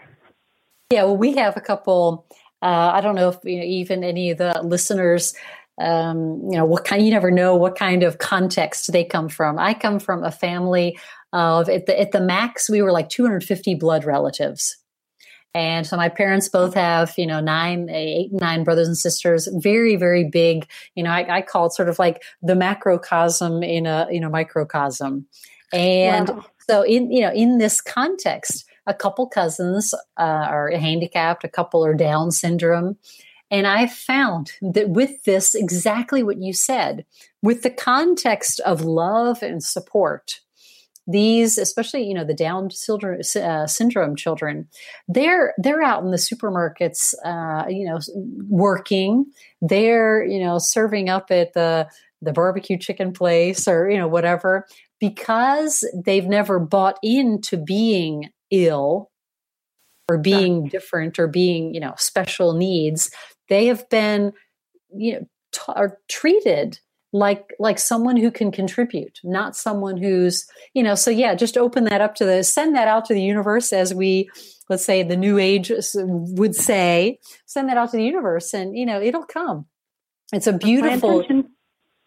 Yeah, 0.91 1.03
well, 1.03 1.15
we 1.15 1.35
have 1.35 1.55
a 1.57 1.62
couple. 1.62 2.25
Uh, 2.62 2.91
I 2.93 3.01
don't 3.01 3.13
know 3.13 3.29
if 3.29 3.38
you 3.43 3.59
know, 3.59 3.63
even 3.65 4.03
any 4.03 4.31
of 4.31 4.39
the 4.39 4.59
listeners 4.63 5.35
um, 5.79 6.41
you 6.43 6.57
know 6.57 6.65
what 6.65 6.85
kind 6.85 7.03
you 7.03 7.11
never 7.11 7.31
know 7.31 7.55
what 7.55 7.77
kind 7.77 8.03
of 8.03 8.17
context 8.17 8.91
they 8.91 9.03
come 9.03 9.29
from 9.29 9.57
i 9.57 9.73
come 9.73 9.99
from 9.99 10.23
a 10.23 10.31
family 10.31 10.97
of 11.31 11.69
at 11.69 11.85
the, 11.85 11.99
at 11.99 12.11
the 12.11 12.21
max 12.21 12.69
we 12.69 12.81
were 12.81 12.91
like 12.91 13.09
250 13.09 13.75
blood 13.75 14.03
relatives 14.03 14.77
and 15.55 15.85
so 15.87 15.97
my 15.97 16.09
parents 16.09 16.47
both 16.47 16.75
have, 16.75 17.13
you 17.17 17.25
know, 17.25 17.39
nine, 17.39 17.89
eight, 17.89 18.31
nine 18.31 18.63
brothers 18.63 18.87
and 18.87 18.97
sisters, 18.97 19.49
very, 19.51 19.95
very 19.95 20.23
big. 20.23 20.69
You 20.95 21.03
know, 21.03 21.09
I, 21.09 21.37
I 21.37 21.41
call 21.41 21.67
it 21.67 21.73
sort 21.73 21.89
of 21.89 21.97
like 21.97 22.21
the 22.41 22.55
macrocosm 22.55 23.63
in 23.63 23.87
a, 23.87 24.07
you 24.11 24.19
know, 24.19 24.29
microcosm. 24.29 25.25
And 25.73 26.29
wow. 26.29 26.45
so 26.69 26.83
in, 26.83 27.11
you 27.11 27.21
know, 27.21 27.31
in 27.31 27.57
this 27.57 27.81
context, 27.81 28.65
a 28.85 28.93
couple 28.93 29.27
cousins 29.27 29.93
uh, 30.17 30.21
are 30.21 30.69
handicapped, 30.71 31.43
a 31.43 31.49
couple 31.49 31.83
are 31.83 31.95
Down 31.95 32.31
syndrome. 32.31 32.97
And 33.51 33.65
I 33.65 33.88
found 33.88 34.51
that 34.62 34.89
with 34.89 35.23
this, 35.23 35.55
exactly 35.55 36.21
what 36.21 36.41
you 36.41 36.53
said, 36.53 37.05
with 37.41 37.63
the 37.63 37.71
context 37.71 38.59
of 38.62 38.81
love 38.81 39.41
and 39.41 39.63
support, 39.63 40.39
these 41.07 41.57
especially 41.57 42.03
you 42.03 42.13
know 42.13 42.23
the 42.23 42.35
down 42.35 42.69
children, 42.69 43.21
uh, 43.35 43.65
syndrome 43.65 44.15
children 44.15 44.67
they're 45.07 45.55
they're 45.57 45.81
out 45.81 46.03
in 46.03 46.12
the 46.12 46.17
supermarkets 46.17 47.15
uh, 47.25 47.67
you 47.67 47.83
know 47.85 47.99
working. 48.47 49.25
They're 49.59 50.23
you 50.23 50.39
know 50.39 50.59
serving 50.59 51.09
up 51.09 51.31
at 51.31 51.53
the 51.53 51.89
the 52.21 52.33
barbecue 52.33 52.77
chicken 52.77 53.12
place 53.12 53.67
or 53.67 53.89
you 53.89 53.97
know 53.97 54.07
whatever. 54.07 54.67
Because 54.99 55.89
they've 56.05 56.27
never 56.27 56.59
bought 56.59 56.99
into 57.01 57.57
being 57.57 58.29
ill 58.51 59.09
or 60.09 60.17
being 60.17 60.67
different 60.67 61.17
or 61.17 61.27
being 61.27 61.73
you 61.73 61.79
know 61.79 61.93
special 61.97 62.53
needs 62.53 63.09
they 63.49 63.65
have 63.67 63.88
been 63.89 64.33
you 64.95 65.13
know 65.13 65.27
t- 65.51 65.62
are 65.75 65.97
treated 66.07 66.79
like 67.12 67.53
like 67.59 67.79
someone 67.79 68.17
who 68.17 68.29
can 68.29 68.51
contribute 68.51 69.19
not 69.23 69.55
someone 69.55 69.97
who's 69.97 70.45
you 70.73 70.83
know 70.83 70.95
so 70.95 71.09
yeah 71.09 71.33
just 71.33 71.57
open 71.57 71.83
that 71.85 72.01
up 72.01 72.15
to 72.15 72.25
the 72.25 72.43
send 72.43 72.75
that 72.75 72.88
out 72.88 73.05
to 73.05 73.13
the 73.13 73.21
universe 73.21 73.73
as 73.73 73.93
we 73.93 74.29
let's 74.69 74.85
say 74.85 75.03
the 75.03 75.17
new 75.17 75.38
age 75.38 75.71
would 75.95 76.55
say. 76.55 77.19
Send 77.45 77.67
that 77.69 77.77
out 77.77 77.91
to 77.91 77.97
the 77.97 78.03
universe 78.03 78.53
and 78.53 78.77
you 78.77 78.85
know 78.85 79.01
it'll 79.01 79.25
come. 79.25 79.65
It's 80.31 80.47
a 80.47 80.53
beautiful 80.53 81.25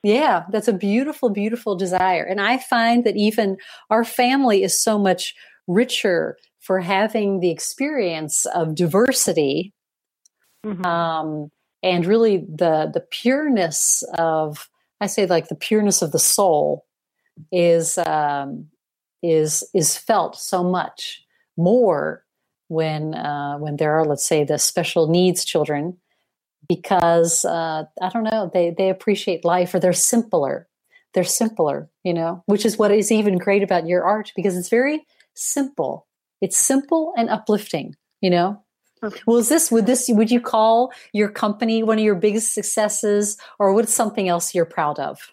yeah 0.05 0.45
that's 0.51 0.69
a 0.69 0.73
beautiful 0.73 1.29
beautiful 1.31 1.77
desire. 1.77 2.23
And 2.23 2.41
i 2.41 2.59
find 2.59 3.05
that 3.05 3.17
even 3.17 3.57
our 3.91 4.05
family 4.05 4.63
is 4.63 4.81
so 4.81 4.99
much 4.99 5.35
richer 5.67 6.37
for 6.61 6.81
having 6.81 7.41
the 7.41 7.51
experience 7.51 8.47
of 8.47 8.75
diversity 8.75 9.73
mm-hmm. 10.65 10.85
um, 10.85 11.51
and 11.83 12.07
really 12.07 12.39
the 12.39 12.91
the 12.93 13.05
pureness 13.11 14.03
of 14.15 14.69
I 15.01 15.07
say 15.07 15.27
like 15.27 15.49
the 15.49 15.55
pureness 15.55 16.03
of 16.03 16.13
the 16.13 16.19
soul 16.19 16.87
is 17.51 17.99
um, 17.99 18.69
is 19.23 19.69
is 19.75 19.97
felt 19.97 20.37
so 20.37 20.63
much 20.63 21.25
more 21.57 22.25
when 22.69 23.15
uh, 23.15 23.59
when 23.59 23.77
there 23.77 23.93
are 23.93 24.05
let's 24.05 24.25
say 24.25 24.45
the 24.45 24.59
special 24.59 25.09
needs 25.09 25.45
children 25.45 25.99
because 26.69 27.45
uh, 27.45 27.85
I 28.01 28.09
don't 28.11 28.25
know 28.25 28.51
they 28.53 28.71
they 28.71 28.91
appreciate 28.91 29.45
life 29.45 29.75
or 29.75 29.81
they're 29.81 29.93
simpler. 29.93 30.69
They're 31.15 31.25
simpler 31.25 31.91
you 32.05 32.15
know 32.15 32.43
which 32.47 32.65
is 32.65 32.79
what 32.79 32.93
is 32.93 33.13
even 33.13 33.39
great 33.39 33.63
about 33.63 33.87
your 33.87 34.05
art 34.05 34.33
because 34.37 34.57
it's 34.57 34.69
very 34.71 35.05
simple. 35.35 36.07
It's 36.41 36.57
simple 36.57 37.13
and 37.17 37.29
uplifting 37.29 37.97
you 38.21 38.31
know 38.31 38.62
Is 39.03 39.49
this 39.49 39.71
would 39.71 39.87
this 39.87 40.09
would 40.09 40.31
you 40.31 40.41
call 40.41 40.93
your 41.13 41.29
company 41.29 41.83
one 41.83 41.99
of 41.99 42.05
your 42.05 42.15
biggest 42.15 42.55
successes, 42.55 43.37
or 43.59 43.75
what's 43.75 43.93
something 43.93 44.29
else 44.29 44.55
you're 44.55 44.65
proud 44.65 44.99
of? 44.99 45.33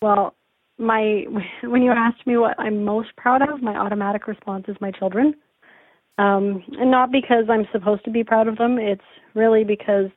Well, 0.00 0.34
my 0.78 1.24
when 1.62 1.82
you 1.82 1.92
asked 1.92 2.26
me 2.26 2.36
what 2.36 2.58
I'm 2.58 2.84
most 2.84 3.14
proud 3.16 3.42
of, 3.42 3.62
my 3.62 3.76
automatic 3.76 4.26
response 4.26 4.64
is 4.68 4.76
my 4.80 4.90
children, 4.90 5.34
um, 6.18 6.62
and 6.78 6.90
not 6.90 7.12
because 7.12 7.44
I'm 7.48 7.66
supposed 7.72 8.04
to 8.04 8.10
be 8.10 8.24
proud 8.24 8.48
of 8.48 8.58
them. 8.58 8.78
It's 8.78 9.02
really 9.34 9.64
because 9.64 10.10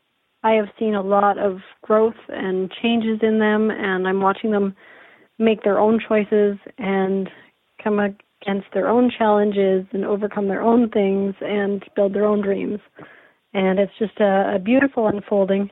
I 0.44 0.54
have 0.54 0.68
seen 0.80 0.96
a 0.96 1.02
lot 1.02 1.38
of 1.38 1.60
growth 1.84 2.16
and 2.30 2.72
changes 2.82 3.20
in 3.22 3.40
them, 3.40 3.70
and 3.72 4.08
I'm 4.08 4.22
watching 4.22 4.52
them 4.52 4.76
make 5.38 5.64
their 5.64 5.80
own 5.80 6.00
choices 6.08 6.58
and 6.78 7.30
come 7.84 8.00
against 8.46 8.68
their 8.74 8.88
own 8.88 9.12
challenges 9.16 9.86
and 9.92 10.06
overcome 10.06 10.48
their 10.48 10.62
own 10.62 10.90
things 10.90 11.34
and 11.42 11.84
build 11.96 12.14
their 12.14 12.26
own 12.26 12.42
dreams. 12.42 12.80
And 13.54 13.80
it's 13.80 13.92
just 13.98 14.20
a, 14.20 14.56
a 14.56 14.60
beautiful 14.60 15.08
unfolding. 15.08 15.72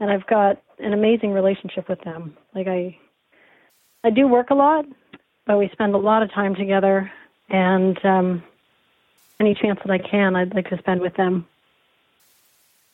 And 0.00 0.10
I've 0.10 0.26
got 0.26 0.62
an 0.78 0.92
amazing 0.92 1.32
relationship 1.32 1.88
with 1.88 2.00
them. 2.02 2.36
Like 2.54 2.66
I, 2.66 2.98
I 4.04 4.10
do 4.10 4.26
work 4.26 4.50
a 4.50 4.54
lot, 4.54 4.84
but 5.46 5.58
we 5.58 5.70
spend 5.72 5.94
a 5.94 5.98
lot 5.98 6.22
of 6.22 6.32
time 6.32 6.54
together. 6.54 7.10
And 7.48 8.02
um, 8.04 8.42
any 9.40 9.54
chance 9.54 9.78
that 9.84 9.92
I 9.92 9.98
can, 9.98 10.36
I'd 10.36 10.54
like 10.54 10.68
to 10.70 10.78
spend 10.78 11.00
with 11.00 11.14
them. 11.14 11.46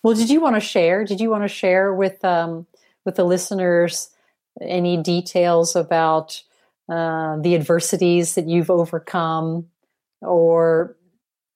Well, 0.02 0.14
did 0.14 0.31
you 0.31 0.40
want 0.40 0.57
to 0.57 0.61
share? 0.61 1.04
Did 1.04 1.20
you 1.20 1.31
want 1.31 1.44
to 1.44 1.48
share 1.48 1.92
with 1.92 2.24
um, 2.24 2.66
with 3.04 3.16
the 3.16 3.24
listeners 3.24 4.11
any 4.61 4.96
details 4.96 5.74
about 5.74 6.42
uh, 6.88 7.37
the 7.40 7.55
adversities 7.55 8.35
that 8.35 8.48
you've 8.48 8.70
overcome, 8.70 9.66
or 10.20 10.96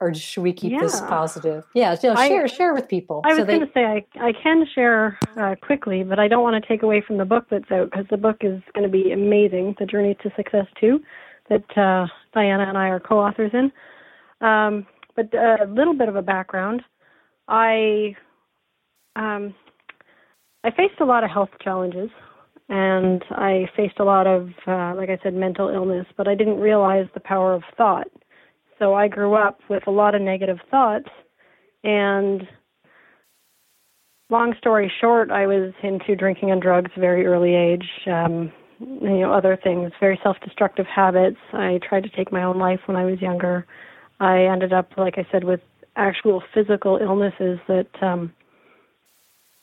or 0.01 0.12
should 0.14 0.42
we 0.42 0.53
keep 0.53 0.73
yeah. 0.73 0.81
this 0.81 1.01
positive? 1.01 1.64
Yeah, 1.75 1.97
you 2.03 2.09
know, 2.09 2.16
share 2.16 2.45
I, 2.45 2.47
share 2.47 2.75
with 2.75 2.88
people. 2.88 3.23
I 3.25 3.29
was 3.29 3.38
so 3.38 3.45
going 3.45 3.61
to 3.61 3.71
say 3.73 3.85
I 3.85 4.05
I 4.21 4.33
can 4.33 4.66
share 4.75 5.18
uh, 5.37 5.55
quickly, 5.62 6.03
but 6.03 6.18
I 6.18 6.29
don't 6.29 6.42
want 6.42 6.61
to 6.61 6.68
take 6.68 6.83
away 6.83 7.03
from 7.07 7.18
the 7.18 7.25
book 7.25 7.47
that's 7.51 7.71
out 7.71 7.90
because 7.90 8.07
the 8.11 8.16
book 8.16 8.38
is 8.40 8.61
going 8.75 8.85
to 8.85 8.90
be 8.90 9.12
amazing. 9.12 9.77
The 9.79 9.87
Journey 9.87 10.16
to 10.23 10.33
Success 10.37 10.66
too, 10.81 11.01
that 11.49 11.64
uh, 11.77 12.07
Diana 12.35 12.64
and 12.68 12.77
I 12.77 12.88
are 12.88 13.01
co-authors 13.01 13.53
in. 13.55 13.73
Um, 14.47 14.87
but 15.14 15.33
a 15.35 15.66
little 15.68 15.95
bit 15.95 16.09
of 16.09 16.16
a 16.16 16.23
background. 16.23 16.83
I 17.49 18.16
um, 19.16 19.55
I 20.64 20.71
faced 20.71 21.01
a 21.01 21.05
lot 21.05 21.25
of 21.25 21.31
health 21.31 21.51
challenges 21.62 22.11
and 22.68 23.22
I 23.31 23.68
faced 23.77 23.98
a 23.98 24.05
lot 24.05 24.27
of, 24.27 24.51
uh, 24.66 24.94
like 24.96 25.11
I 25.11 25.18
said, 25.22 25.35
mental 25.35 25.68
illness, 25.68 26.07
but 26.16 26.29
I 26.29 26.35
didn't 26.35 26.61
realize 26.61 27.07
the 27.14 27.20
power 27.20 27.53
of 27.55 27.62
thought. 27.77 28.09
So 28.79 28.94
I 28.94 29.09
grew 29.09 29.35
up 29.35 29.61
with 29.68 29.87
a 29.87 29.90
lot 29.90 30.14
of 30.14 30.22
negative 30.22 30.59
thoughts, 30.70 31.09
and 31.85 32.46
long 34.31 34.55
story 34.59 34.90
short, 35.01 35.31
I 35.31 35.46
was 35.46 35.72
into 35.83 36.16
drinking 36.16 36.51
and 36.51 36.61
drugs 36.61 36.90
very 36.98 37.27
early 37.27 37.55
age. 37.55 37.88
Um, 38.07 38.53
you 38.81 39.20
know, 39.20 39.33
other 39.33 39.57
things, 39.62 39.92
very 40.01 40.18
self-destructive 40.22 40.87
habits. 40.87 41.37
I 41.53 41.79
tried 41.88 42.03
to 42.03 42.09
take 42.09 42.33
my 42.33 42.42
own 42.42 42.59
life 42.59 42.81
when 42.87 42.96
I 42.96 43.05
was 43.05 43.20
younger. 43.20 43.64
I 44.18 44.44
ended 44.44 44.72
up, 44.72 44.88
like 44.96 45.18
I 45.18 45.27
said, 45.31 45.44
with 45.44 45.61
actual 45.94 46.42
physical 46.53 46.98
illnesses 47.01 47.61
that 47.68 47.87
um, 48.01 48.33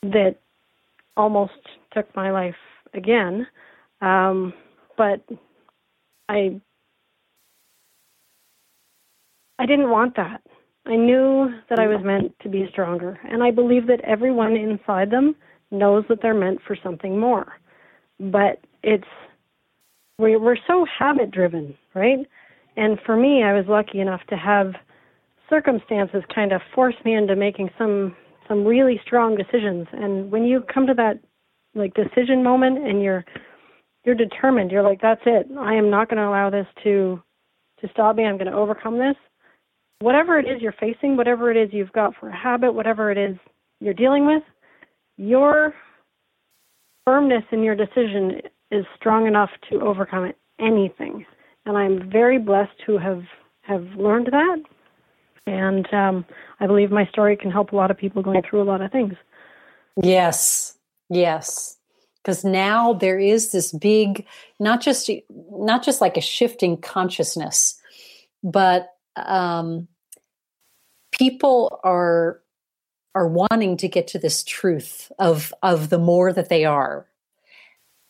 that 0.04 0.36
almost 1.18 1.60
took 1.94 2.14
my 2.16 2.32
life 2.32 2.56
again. 2.94 3.48
Um, 4.02 4.54
but 4.98 5.24
I 6.30 6.60
I 9.60 9.66
didn't 9.66 9.90
want 9.90 10.16
that. 10.16 10.42
I 10.86 10.96
knew 10.96 11.54
that 11.70 11.80
I 11.80 11.88
was 11.88 12.04
meant 12.04 12.34
to 12.42 12.50
be 12.50 12.68
stronger, 12.72 13.20
and 13.30 13.44
I 13.44 13.52
believe 13.52 13.88
that 13.88 14.02
everyone 14.02 14.56
inside 14.56 15.12
them 15.12 15.36
knows 15.72 16.04
that 16.10 16.22
they're 16.22 16.34
meant 16.34 16.60
for 16.66 16.76
something 16.82 17.20
more. 17.20 17.54
But 18.20 18.60
it's 18.84 19.04
we're, 20.18 20.40
we're 20.40 20.58
so 20.68 20.86
habit 20.98 21.32
driven, 21.32 21.76
right? 21.96 22.20
And 22.78 23.00
for 23.06 23.16
me, 23.16 23.44
I 23.44 23.54
was 23.54 23.66
lucky 23.68 24.00
enough 24.00 24.22
to 24.30 24.38
have 24.38 24.74
circumstances 25.50 26.24
kind 26.34 26.52
of 26.54 26.62
force 26.76 26.96
me 27.06 27.16
into 27.16 27.36
making 27.36 27.70
some 27.78 28.16
some 28.48 28.66
really 28.66 29.00
strong 29.06 29.36
decisions. 29.38 29.88
And 29.94 30.32
when 30.32 30.44
you 30.44 30.64
come 30.74 30.88
to 30.88 30.94
that 30.96 31.20
like 31.76 31.94
decision 31.94 32.44
moment 32.44 32.80
and 32.88 33.02
you're 33.02 33.26
you're 34.06 34.16
determined. 34.16 34.72
You're 34.72 34.84
like 34.84 35.02
that's 35.02 35.22
it. 35.26 35.48
I 35.58 35.76
am 35.76 35.90
not 35.90 36.10
going 36.10 36.18
to 36.18 36.28
allow 36.28 36.50
this 36.50 36.68
to 36.84 37.22
to 37.82 37.90
stop 37.90 38.16
me. 38.16 38.26
I'm 38.26 38.38
going 38.38 38.52
to 38.52 38.58
overcome 38.58 38.98
this. 38.98 39.16
Whatever 40.00 40.40
it 40.40 40.48
is 40.48 40.62
you're 40.62 40.76
facing 40.80 41.18
whatever 41.18 41.52
it 41.52 41.58
is 41.58 41.70
you've 41.74 41.92
got 41.92 42.14
for 42.20 42.30
a 42.30 42.36
habit 42.36 42.74
whatever 42.74 43.12
it 43.12 43.18
is 43.18 43.36
you're 43.82 43.94
dealing 43.94 44.26
with 44.26 44.44
your 45.18 45.74
firmness 47.06 47.44
in 47.52 47.64
your 47.64 47.76
decision 47.76 48.42
is 48.72 48.86
strong 48.96 49.28
enough 49.28 49.50
to 49.70 49.82
overcome 49.82 50.32
anything. 50.60 51.26
And 51.66 51.78
i'm 51.78 52.10
very 52.10 52.40
blessed 52.40 52.72
to 52.86 52.98
have 52.98 53.24
have 53.62 53.84
learned 53.98 54.28
that. 54.32 54.58
And 55.46 55.94
um, 55.94 56.26
i 56.60 56.68
believe 56.68 56.92
my 56.92 57.06
story 57.08 57.36
can 57.36 57.52
help 57.52 57.74
a 57.74 57.76
lot 57.76 57.92
of 57.92 57.98
people 57.98 58.24
going 58.24 58.42
through 58.50 58.62
a 58.62 58.64
lot 58.64 58.82
of 58.82 58.92
things. 58.92 59.14
Yes 60.02 60.79
Yes. 61.10 61.78
Because 62.24 62.44
now 62.44 62.94
there 62.94 63.18
is 63.18 63.52
this 63.52 63.72
big, 63.72 64.26
not 64.60 64.82
just 64.82 65.10
not 65.52 65.84
just 65.84 66.02
like 66.02 66.18
a 66.18 66.22
shifting 66.22 66.78
consciousness, 66.78 67.80
but 68.44 68.90
um, 69.16 69.88
people 71.12 71.80
are 71.84 72.42
are 73.16 73.28
wanting 73.28 73.78
to 73.78 73.88
get 73.88 74.08
to 74.08 74.20
this 74.20 74.44
truth 74.44 75.12
of 75.18 75.54
of 75.64 75.90
the 75.90 75.98
more 75.98 76.32
that 76.34 76.50
they 76.50 76.66
are 76.66 77.09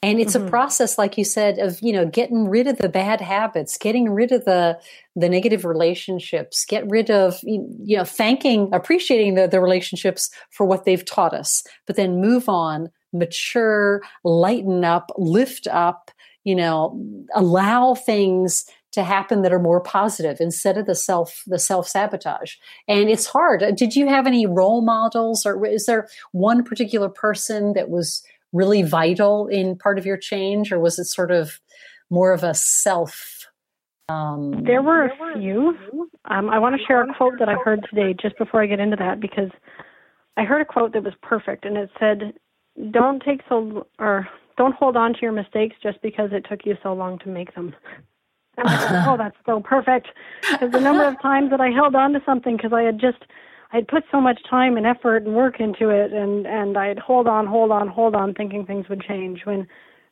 and 0.02 0.20
it's 0.20 0.36
mm-hmm. 0.36 0.48
a 0.48 0.50
process 0.50 0.98
like 0.98 1.18
you 1.18 1.24
said 1.24 1.60
of 1.60 1.80
you 1.82 1.92
know 1.92 2.06
getting 2.06 2.48
rid 2.48 2.68
of 2.68 2.78
the 2.78 2.90
bad 2.90 3.22
habits 3.22 3.78
getting 3.78 4.10
rid 4.10 4.32
of 4.32 4.46
the 4.46 4.80
the 5.16 5.30
negative 5.30 5.66
relationships 5.66 6.66
get 6.66 6.90
rid 6.90 7.10
of 7.12 7.40
you 7.44 7.98
know 7.98 8.06
thanking 8.06 8.70
appreciating 8.74 9.36
the, 9.36 9.48
the 9.48 9.60
relationships 9.60 10.30
for 10.52 10.66
what 10.66 10.86
they've 10.86 11.06
taught 11.06 11.34
us 11.34 11.64
but 11.86 11.96
then 11.96 12.22
move 12.22 12.48
on 12.48 12.90
mature, 13.14 14.02
lighten 14.24 14.84
up, 14.84 15.12
lift 15.18 15.68
up, 15.68 16.12
you 16.44 16.56
know, 16.56 17.00
allow 17.36 17.96
things 17.96 18.66
to 18.92 19.04
happen 19.04 19.44
that 19.44 19.54
are 19.54 19.60
more 19.60 19.82
positive 19.82 20.38
instead 20.40 20.76
of 20.76 20.88
the 20.88 20.96
self 20.96 21.44
the 21.46 21.60
self 21.60 21.88
sabotage 21.88 22.56
and 22.88 23.08
it's 23.08 23.28
hard 23.28 23.64
did 23.76 23.96
you 23.96 24.08
have 24.08 24.26
any 24.26 24.48
role 24.48 24.82
models 24.82 25.46
or 25.46 25.64
is 25.64 25.86
there 25.86 26.08
one 26.32 26.64
particular 26.64 27.08
person 27.08 27.74
that 27.74 27.92
was 27.92 28.24
really 28.54 28.82
vital 28.82 29.48
in 29.48 29.78
part 29.78 29.98
of 30.00 30.06
your 30.06 30.18
change 30.18 30.72
or 30.72 30.80
was 30.80 30.98
it 31.00 31.06
sort 31.06 31.32
of 31.32 31.60
more 32.10 32.32
of 32.32 32.44
a 32.44 32.54
self 32.54 33.46
um, 34.10 34.64
there 34.66 34.82
were 34.82 35.06
a 35.06 35.38
few 35.38 35.76
um, 36.26 36.50
i 36.50 36.58
want 36.58 36.76
to 36.76 36.86
share 36.86 37.02
a 37.04 37.14
quote 37.16 37.34
that 37.40 37.50
i 37.50 37.56
heard 37.56 37.86
today 37.90 38.16
just 38.20 38.38
before 38.38 38.64
i 38.64 38.66
get 38.66 38.80
into 38.80 38.96
that 38.96 39.20
because 39.20 39.50
i 40.38 40.44
heard 40.44 40.62
a 40.62 40.66
quote 40.66 40.94
that 40.94 41.04
was 41.04 41.14
perfect 41.22 41.66
and 41.66 41.78
it 41.78 41.90
said 42.00 42.34
don't 42.92 43.22
take 43.22 43.42
so 43.50 43.86
or 44.00 44.28
don't 44.60 44.76
hold 44.76 44.96
on 44.96 45.14
to 45.14 45.20
your 45.22 45.32
mistakes 45.32 45.76
just 45.82 46.02
because 46.02 46.30
it 46.34 46.46
took 46.50 46.66
you 46.66 46.76
so 46.84 46.94
long 46.94 47.18
to 47.20 47.30
make 47.30 47.56
them. 47.56 47.74
And 48.58 48.68
I 48.68 48.78
thought, 48.78 49.08
oh, 49.14 49.18
that's 49.18 49.38
so 49.46 49.62
perfect. 49.62 50.08
Because 50.52 50.72
the 50.72 50.82
number 50.82 51.06
of 51.06 51.20
times 51.22 51.50
that 51.52 51.62
I 51.62 51.70
held 51.70 51.96
on 51.96 52.12
to 52.14 52.22
something 52.26 52.58
because 52.58 52.74
I 52.74 52.82
had 52.82 53.00
just 53.00 53.24
I'd 53.72 53.88
put 53.88 54.04
so 54.12 54.20
much 54.20 54.40
time 54.50 54.78
and 54.78 54.86
effort 54.86 55.24
and 55.26 55.36
work 55.36 55.60
into 55.60 55.90
it, 55.90 56.12
and 56.12 56.48
and 56.48 56.78
I'd 56.78 57.00
hold 57.00 57.28
on, 57.28 57.46
hold 57.46 57.72
on, 57.72 57.88
hold 57.88 58.16
on, 58.16 58.34
thinking 58.34 58.66
things 58.66 58.90
would 58.90 59.02
change. 59.02 59.42
When 59.46 59.68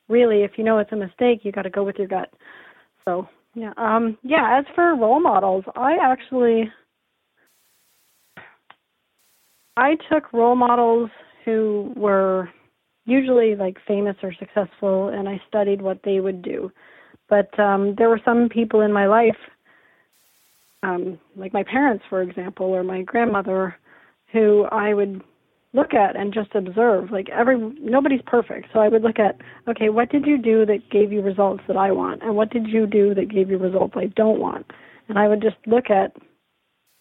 really, 0.07 0.43
if 0.43 0.51
you 0.57 0.63
know 0.63 0.77
it's 0.79 0.91
a 0.91 0.95
mistake, 0.95 1.41
you 1.43 1.51
got 1.51 1.63
to 1.63 1.69
go 1.69 1.83
with 1.83 1.97
your 1.97 2.07
gut. 2.07 2.31
So 3.05 3.27
yeah, 3.55 3.73
um, 3.77 4.17
yeah. 4.23 4.59
As 4.59 4.65
for 4.75 4.95
role 4.95 5.19
models, 5.19 5.63
I 5.75 5.97
actually 6.01 6.71
I 9.75 9.95
took 10.11 10.31
role 10.33 10.55
models 10.55 11.09
who 11.45 11.93
were 11.95 12.49
usually 13.05 13.55
like 13.55 13.77
famous 13.87 14.15
or 14.21 14.33
successful, 14.33 15.09
and 15.09 15.27
I 15.27 15.41
studied 15.47 15.81
what 15.81 15.99
they 16.03 16.19
would 16.19 16.41
do. 16.41 16.71
But 17.29 17.57
um, 17.59 17.95
there 17.97 18.09
were 18.09 18.21
some 18.23 18.49
people 18.49 18.81
in 18.81 18.93
my 18.93 19.07
life, 19.07 19.37
um, 20.83 21.19
like 21.35 21.53
my 21.53 21.63
parents, 21.63 22.03
for 22.09 22.21
example, 22.21 22.67
or 22.67 22.83
my 22.83 23.01
grandmother, 23.01 23.75
who 24.31 24.65
I 24.71 24.93
would 24.93 25.23
look 25.73 25.93
at 25.93 26.15
and 26.15 26.33
just 26.33 26.55
observe. 26.55 27.11
Like 27.11 27.29
every 27.29 27.57
nobody's 27.79 28.21
perfect, 28.25 28.67
so 28.73 28.79
I 28.79 28.87
would 28.87 29.03
look 29.03 29.19
at, 29.19 29.37
okay, 29.67 29.89
what 29.89 30.09
did 30.09 30.25
you 30.25 30.37
do 30.37 30.65
that 30.65 30.89
gave 30.89 31.11
you 31.11 31.21
results 31.21 31.63
that 31.67 31.77
I 31.77 31.91
want, 31.91 32.23
and 32.23 32.35
what 32.35 32.49
did 32.49 32.67
you 32.67 32.87
do 32.87 33.13
that 33.15 33.29
gave 33.29 33.49
you 33.49 33.57
results 33.57 33.93
I 33.95 34.07
don't 34.15 34.39
want, 34.39 34.65
and 35.09 35.19
I 35.19 35.27
would 35.27 35.41
just 35.41 35.57
look 35.65 35.89
at 35.89 36.15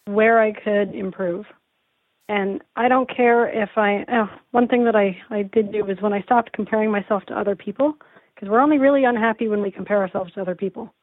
where 0.05 0.39
I 0.39 0.51
could 0.51 0.95
improve. 0.95 1.45
And 2.29 2.61
I 2.75 2.89
don't 2.89 3.09
care 3.09 3.47
if 3.47 3.69
I. 3.77 4.03
Oh, 4.11 4.27
one 4.51 4.67
thing 4.67 4.83
that 4.83 4.95
I 4.95 5.17
I 5.29 5.43
did 5.43 5.71
do 5.71 5.85
was 5.85 5.97
when 6.01 6.13
I 6.13 6.21
stopped 6.23 6.51
comparing 6.51 6.91
myself 6.91 7.23
to 7.27 7.39
other 7.39 7.55
people, 7.55 7.95
because 8.35 8.49
we're 8.49 8.59
only 8.59 8.79
really 8.79 9.05
unhappy 9.05 9.47
when 9.47 9.61
we 9.61 9.71
compare 9.71 9.99
ourselves 9.99 10.33
to 10.33 10.41
other 10.41 10.55
people. 10.55 10.93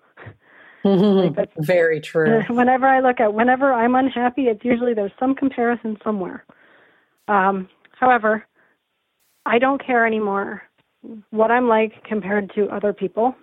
Like 0.85 1.51
Very 1.59 2.01
true. 2.01 2.43
Whenever 2.49 2.87
I 2.87 3.01
look 3.01 3.21
at, 3.21 3.33
whenever 3.33 3.73
I'm 3.73 3.95
unhappy, 3.95 4.43
it's 4.43 4.65
usually 4.65 4.95
there's 4.95 5.13
some 5.19 5.35
comparison 5.35 5.97
somewhere. 6.05 6.45
Um, 7.29 7.69
however, 7.99 8.45
I 9.47 9.59
don't 9.59 9.85
care 9.85 10.07
anymore 10.07 10.63
what 11.31 11.51
I'm 11.51 11.69
like 11.69 12.05
compared 12.05 12.53
to 12.55 12.69
other 12.69 12.93
people. 12.93 13.35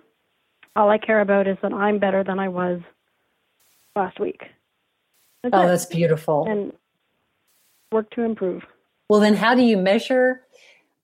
All 0.74 0.90
I 0.90 0.98
care 0.98 1.20
about 1.20 1.46
is 1.46 1.56
that 1.62 1.72
I'm 1.72 1.98
better 1.98 2.24
than 2.24 2.38
I 2.38 2.48
was 2.48 2.80
last 3.94 4.18
week. 4.18 4.40
That's 5.42 5.54
oh, 5.54 5.62
it. 5.62 5.66
that's 5.66 5.86
beautiful. 5.86 6.46
And 6.48 6.72
work 7.90 8.10
to 8.12 8.22
improve. 8.22 8.62
Well, 9.08 9.20
then, 9.20 9.34
how 9.34 9.54
do 9.54 9.62
you 9.62 9.76
measure? 9.76 10.42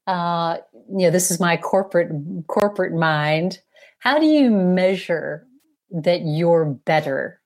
Uh, 0.07 0.59
you 0.89 1.05
know, 1.07 1.11
this 1.11 1.31
is 1.31 1.39
my 1.39 1.57
corporate 1.57 2.11
corporate 2.47 2.95
mind. 2.95 3.61
How 3.99 4.19
do 4.19 4.27
you 4.27 4.51
measure 4.51 5.47
that 5.91 6.21
you're 6.25 6.65
better? 6.65 7.41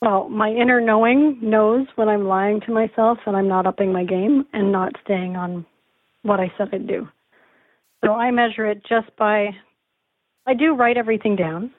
Well, 0.00 0.28
my 0.28 0.50
inner 0.50 0.80
knowing 0.80 1.38
knows 1.42 1.86
when 1.96 2.08
I'm 2.08 2.28
lying 2.28 2.60
to 2.62 2.72
myself 2.72 3.18
and 3.26 3.36
I'm 3.36 3.48
not 3.48 3.66
upping 3.66 3.92
my 3.92 4.04
game 4.04 4.46
and 4.52 4.70
not 4.70 4.92
staying 5.04 5.36
on 5.36 5.66
what 6.22 6.38
I 6.38 6.52
said 6.56 6.68
I'd 6.72 6.86
do. 6.86 7.08
So 8.04 8.12
I 8.12 8.30
measure 8.30 8.66
it 8.66 8.82
just 8.88 9.14
by 9.16 9.50
I 10.46 10.54
do 10.54 10.74
write 10.74 10.96
everything 10.96 11.34
down. 11.34 11.72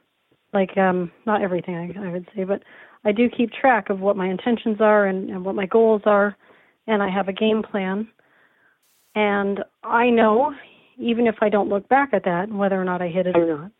Like 0.53 0.77
um 0.77 1.11
not 1.25 1.41
everything 1.41 1.75
I, 1.75 2.07
I 2.07 2.11
would 2.11 2.27
say, 2.35 2.43
but 2.43 2.63
I 3.05 3.13
do 3.13 3.29
keep 3.29 3.51
track 3.53 3.89
of 3.89 4.01
what 4.01 4.17
my 4.17 4.27
intentions 4.27 4.81
are 4.81 5.05
and, 5.05 5.29
and 5.29 5.45
what 5.45 5.55
my 5.55 5.65
goals 5.65 6.01
are, 6.05 6.35
and 6.87 7.01
I 7.01 7.09
have 7.09 7.29
a 7.29 7.33
game 7.33 7.63
plan. 7.63 8.09
And 9.15 9.63
I 9.83 10.09
know, 10.09 10.53
even 10.97 11.25
if 11.25 11.35
I 11.41 11.49
don't 11.49 11.69
look 11.69 11.87
back 11.87 12.09
at 12.13 12.25
that, 12.25 12.49
whether 12.49 12.79
or 12.79 12.83
not 12.83 13.01
I 13.01 13.07
hit 13.07 13.27
it 13.27 13.37
or 13.37 13.47
not. 13.57 13.71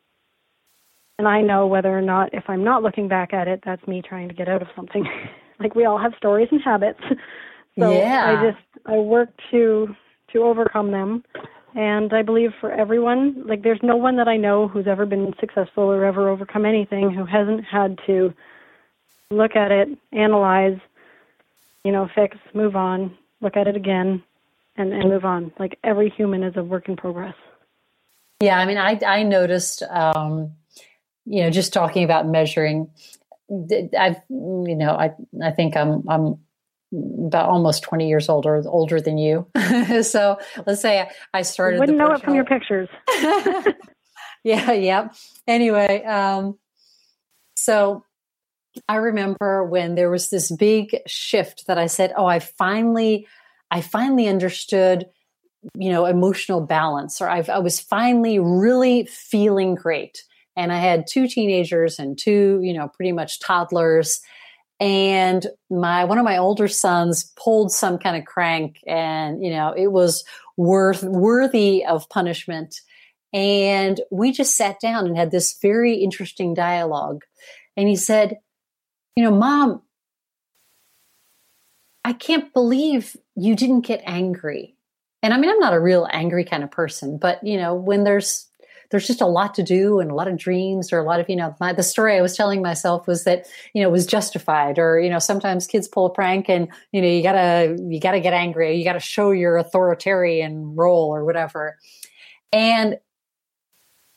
And 1.20 1.28
I 1.28 1.42
know 1.42 1.68
whether 1.68 1.96
or 1.96 2.02
not, 2.02 2.34
if 2.34 2.46
I'm 2.48 2.64
not 2.64 2.82
looking 2.82 3.10
back 3.10 3.34
at 3.34 3.50
it, 3.50 3.62
that's 3.66 3.86
me 3.86 4.02
trying 4.02 4.30
to 4.30 4.34
get 4.34 4.48
out 4.48 4.62
of 4.62 4.70
something. 4.74 5.06
like 5.60 5.76
we 5.76 5.84
all 5.84 5.98
have 6.00 6.14
stories 6.18 6.48
and 6.50 6.62
habits. 6.62 7.02
so 7.78 7.92
yeah. 7.92 8.40
I 8.40 8.52
just 8.52 8.86
I 8.86 8.98
work 9.00 9.28
to 9.52 9.94
to 10.32 10.44
overcome 10.44 10.92
them. 10.92 11.26
And 11.76 12.14
I 12.14 12.22
believe 12.22 12.52
for 12.62 12.72
everyone, 12.72 13.46
like 13.46 13.64
there's 13.64 13.82
no 13.84 13.98
one 13.98 14.16
that 14.16 14.30
I 14.30 14.38
know 14.38 14.70
who's 14.70 14.88
ever 14.88 15.06
been 15.06 15.34
successful 15.42 15.84
or 15.84 16.06
ever 16.06 16.30
overcome 16.30 16.66
anything 16.66 17.12
who 17.12 17.26
hasn't 17.26 17.66
had 17.66 18.00
to 18.08 18.34
look 19.30 19.58
at 19.58 19.74
it, 19.74 19.90
analyze, 20.14 20.80
you 21.84 21.92
know, 21.92 22.10
fix, 22.16 22.38
move 22.54 22.78
on, 22.78 23.14
look 23.42 23.58
at 23.58 23.68
it 23.68 23.76
again, 23.76 24.24
and, 24.78 24.94
and 24.94 25.10
move 25.10 25.26
on. 25.26 25.52
Like 25.60 25.78
every 25.84 26.10
human 26.10 26.44
is 26.44 26.56
a 26.56 26.64
work 26.64 26.88
in 26.88 26.96
progress. 26.96 27.36
Yeah, 28.40 28.58
I 28.58 28.66
mean, 28.66 28.78
I 28.78 28.98
I 29.06 29.24
noticed, 29.24 29.84
um, 29.84 30.54
you 31.30 31.44
know, 31.44 31.50
just 31.50 31.74
talking 31.74 32.04
about 32.04 32.28
measuring. 32.28 32.90
I've, 33.98 34.18
you 34.30 34.76
know, 34.76 34.92
I 34.92 35.12
I 35.44 35.52
think 35.52 35.78
I'm 35.78 36.04
I'm 36.10 36.40
about 36.92 37.48
almost 37.48 37.84
20 37.84 38.08
years 38.08 38.30
older 38.30 38.64
older 38.68 39.00
than 39.00 39.20
you 39.20 39.46
so 40.02 40.40
let's 40.66 40.82
say 40.82 41.02
i, 41.02 41.12
I 41.36 41.42
started 41.44 41.76
you 41.76 41.82
wouldn't 41.82 42.00
know 42.00 42.14
it 42.14 42.24
from 42.24 42.34
your 42.34 42.46
pictures 42.46 42.90
yeah 44.44 44.72
yeah 44.72 45.10
anyway 45.46 46.04
um 46.04 46.58
so 47.56 48.06
I 48.88 48.96
remember 48.96 49.64
when 49.66 49.96
there 49.96 50.10
was 50.10 50.30
this 50.30 50.52
big 50.52 51.00
shift 51.08 51.66
that 51.68 51.78
I 51.78 51.88
said, 51.88 52.14
"Oh, 52.16 52.26
I 52.26 52.40
finally, 52.40 53.28
I 53.72 53.82
finally 53.82 54.28
understood." 54.28 55.06
you 55.76 55.92
know 55.92 56.06
emotional 56.06 56.62
balance 56.62 57.20
or 57.20 57.28
I've, 57.28 57.50
i 57.50 57.60
was 57.60 57.82
finally 57.82 58.40
really 58.40 59.04
feeling 59.08 59.76
great 59.76 60.24
and 60.60 60.74
i 60.74 60.78
had 60.78 61.08
two 61.08 61.28
teenagers 61.28 62.00
and 62.00 62.18
two 62.18 62.60
you 62.62 62.74
know 62.74 62.88
pretty 62.90 63.12
much 63.12 63.40
toddlers. 63.40 64.22
And 64.82 65.46
my 65.70 66.06
one 66.06 66.18
of 66.18 66.24
my 66.24 66.38
older 66.38 66.70
sons 66.70 67.34
pulled 67.36 67.70
some 67.72 67.98
kind 67.98 68.16
of 68.16 68.24
crank 68.24 68.80
and 68.88 69.44
you 69.44 69.52
know 69.52 69.74
it 69.76 69.92
was 69.92 70.24
worth 70.58 71.04
worthy 71.04 71.84
of 71.86 72.08
punishment. 72.10 72.80
And 73.34 74.00
we 74.10 74.32
just 74.32 74.56
sat 74.56 74.80
down 74.80 75.06
and 75.06 75.18
had 75.18 75.32
this 75.32 75.58
very 75.62 75.96
interesting 75.96 76.54
dialogue. 76.54 77.24
And 77.76 77.90
he 77.90 77.96
said 77.96 78.38
you 79.16 79.24
know, 79.26 79.36
mom, 79.36 79.82
I 82.06 82.14
can't 82.14 82.54
believe 82.54 83.18
you 83.36 83.54
didn't 83.54 83.82
get 83.82 84.02
angry. 84.06 84.78
And 85.22 85.34
I 85.34 85.38
mean, 85.38 85.50
I'm 85.50 85.60
not 85.60 85.74
a 85.74 85.80
real 85.80 86.08
angry 86.10 86.46
kind 86.46 86.64
of 86.64 86.72
person, 86.72 87.18
but 87.18 87.46
you 87.46 87.58
know, 87.58 87.76
when 87.76 88.06
there's 88.06 88.49
there's 88.90 89.08
just 89.08 89.22
a 89.22 89.26
lot 89.26 89.54
to 89.56 89.64
do 89.64 90.00
and 90.00 90.12
a 90.12 90.16
lot 90.16 90.28
of 90.28 90.38
dreams 90.38 90.92
or 90.92 91.00
a 91.00 91.04
lot 91.04 91.20
of 91.20 91.30
you 91.30 91.36
know 91.36 91.56
my, 91.60 91.74
the 91.74 91.84
story 91.84 92.18
i 92.18 92.22
was 92.22 92.36
telling 92.36 92.62
myself 92.62 93.08
was 93.08 93.24
that 93.24 93.48
you 93.74 93.82
know 93.82 93.90
was 93.90 94.06
justified 94.06 94.78
or 94.80 95.00
you 95.00 95.10
know 95.10 95.20
sometimes 95.20 95.68
kids 95.68 95.88
pull 95.88 96.06
a 96.06 96.10
prank 96.10 96.50
and 96.50 96.68
you 96.92 97.02
know 97.02 97.08
you 97.08 97.24
gotta 97.24 97.78
you 97.88 98.00
gotta 98.00 98.20
get 98.20 98.34
angry 98.34 98.76
you 98.76 98.84
gotta 98.84 99.00
show 99.00 99.32
your 99.32 99.58
authoritarian 99.58 100.76
role 100.76 101.14
or 101.14 101.26
whatever 101.26 101.78
and 102.52 102.98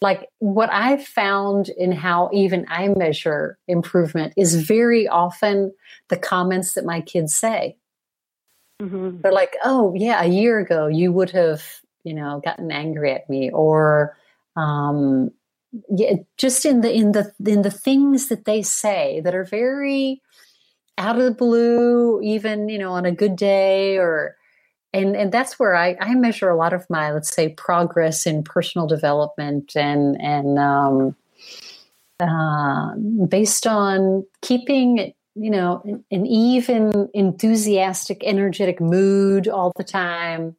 like 0.03 0.29
what 0.41 0.69
I've 0.73 1.07
found 1.07 1.69
in 1.69 1.93
how 1.93 2.29
even 2.33 2.67
I 2.69 2.89
measure 2.89 3.57
improvement 3.69 4.35
is 4.37 4.57
very 4.57 5.07
often 5.07 5.73
the 6.09 6.19
comments 6.19 6.75
that 6.75 6.85
my 6.85 7.01
kids 7.01 7.35
say. 7.35 7.77
Mm-hmm. 8.83 9.21
They're 9.21 9.33
like, 9.33 9.57
"Oh, 9.65 9.95
yeah, 9.97 10.21
a 10.21 10.27
year 10.27 10.59
ago 10.59 10.89
you 10.89 11.13
would 11.13 11.31
have, 11.31 11.63
you 12.03 12.15
know, 12.15 12.43
gotten 12.45 12.73
angry 12.73 13.13
at 13.13 13.31
me," 13.31 13.51
or 13.53 14.17
um, 14.57 15.31
yeah, 15.89 16.15
just 16.37 16.65
in 16.67 16.83
the 16.83 16.93
in 16.93 17.13
the 17.13 17.33
in 17.47 17.63
the 17.63 17.71
things 17.71 18.29
that 18.29 18.45
they 18.45 18.63
say 18.63 19.21
that 19.25 19.35
are 19.35 19.45
very 19.45 20.21
out 20.99 21.19
of 21.19 21.25
the 21.25 21.35
blue, 21.35 22.21
even 22.23 22.69
you 22.69 22.79
know, 22.79 22.93
on 22.93 23.07
a 23.07 23.13
good 23.13 23.37
day 23.37 23.97
or 23.97 24.37
and 24.93 25.17
and 25.17 25.33
that's 25.33 25.59
where 25.59 25.75
I, 25.75 25.97
I 26.01 26.15
measure 26.15 26.51
a 26.51 26.57
lot 26.57 26.75
of 26.75 26.89
my 26.91 27.13
let's 27.13 27.35
say 27.35 27.51
progress 27.51 28.27
in 28.27 28.45
personal 28.45 28.87
development 28.87 29.75
and 29.75 30.21
and 30.21 30.59
um, 30.59 31.17
uh, 32.21 32.95
based 33.27 33.67
on 33.67 34.27
keeping 34.43 35.15
you 35.35 35.51
know 35.51 35.83
an 36.11 36.27
even 36.27 37.09
enthusiastic 37.15 38.23
energetic 38.25 38.81
mood 38.81 39.49
all 39.49 39.73
the 39.77 39.85
time. 39.85 40.57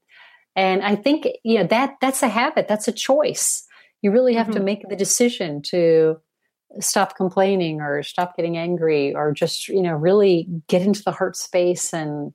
And 0.56 0.84
i 0.84 0.96
think 0.96 1.28
you 1.44 1.58
know 1.58 1.66
that 1.68 1.96
that's 2.00 2.22
a 2.22 2.28
habit 2.28 2.68
that's 2.68 2.88
a 2.88 2.92
choice 2.92 3.68
you 4.04 4.12
really 4.12 4.36
have 4.36 4.48
mm-hmm. 4.48 4.58
to 4.58 4.64
make 4.64 4.88
the 4.88 4.96
decision 4.96 5.64
to 5.64 6.18
stop 6.80 7.16
complaining 7.16 7.82
or 7.82 8.04
stop 8.04 8.36
getting 8.36 8.58
angry 8.58 9.16
or 9.16 9.32
just 9.32 9.68
you 9.68 9.82
know 9.82 9.94
really 9.94 10.48
get 10.68 10.82
into 10.82 11.02
the 11.04 11.12
heart 11.12 11.36
space 11.36 11.94
and 11.94 12.34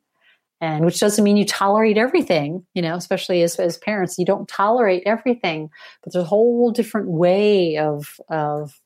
and 0.61 0.85
which 0.85 0.99
doesn't 0.99 1.25
mean 1.25 1.37
you 1.37 1.45
tolerate 1.45 1.99
everything 1.99 2.65
you 2.75 2.83
know 2.83 2.95
especially 2.95 3.43
as, 3.43 3.57
as 3.57 3.77
parents 3.79 4.17
you 4.19 4.25
don't 4.25 4.49
tolerate 4.49 5.03
everything 5.07 5.69
but 6.03 6.13
there's 6.13 6.25
a 6.25 6.29
whole 6.29 6.71
different 6.71 7.09
way 7.09 7.77
of 7.77 8.17
of 8.29 8.81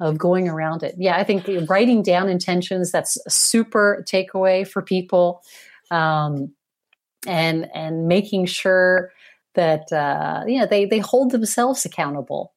of 0.00 0.18
going 0.18 0.48
around 0.48 0.82
it 0.82 0.94
yeah 0.98 1.16
i 1.16 1.24
think 1.24 1.48
writing 1.68 2.02
down 2.02 2.28
intentions 2.28 2.90
that's 2.90 3.18
a 3.26 3.30
super 3.30 4.04
takeaway 4.08 4.66
for 4.66 4.82
people 4.82 5.42
um, 5.90 6.52
and 7.26 7.68
and 7.74 8.08
making 8.08 8.46
sure 8.46 9.12
that 9.54 9.92
uh, 9.92 10.44
you 10.46 10.58
know 10.58 10.66
they 10.66 10.84
they 10.84 10.98
hold 10.98 11.30
themselves 11.30 11.84
accountable. 11.84 12.52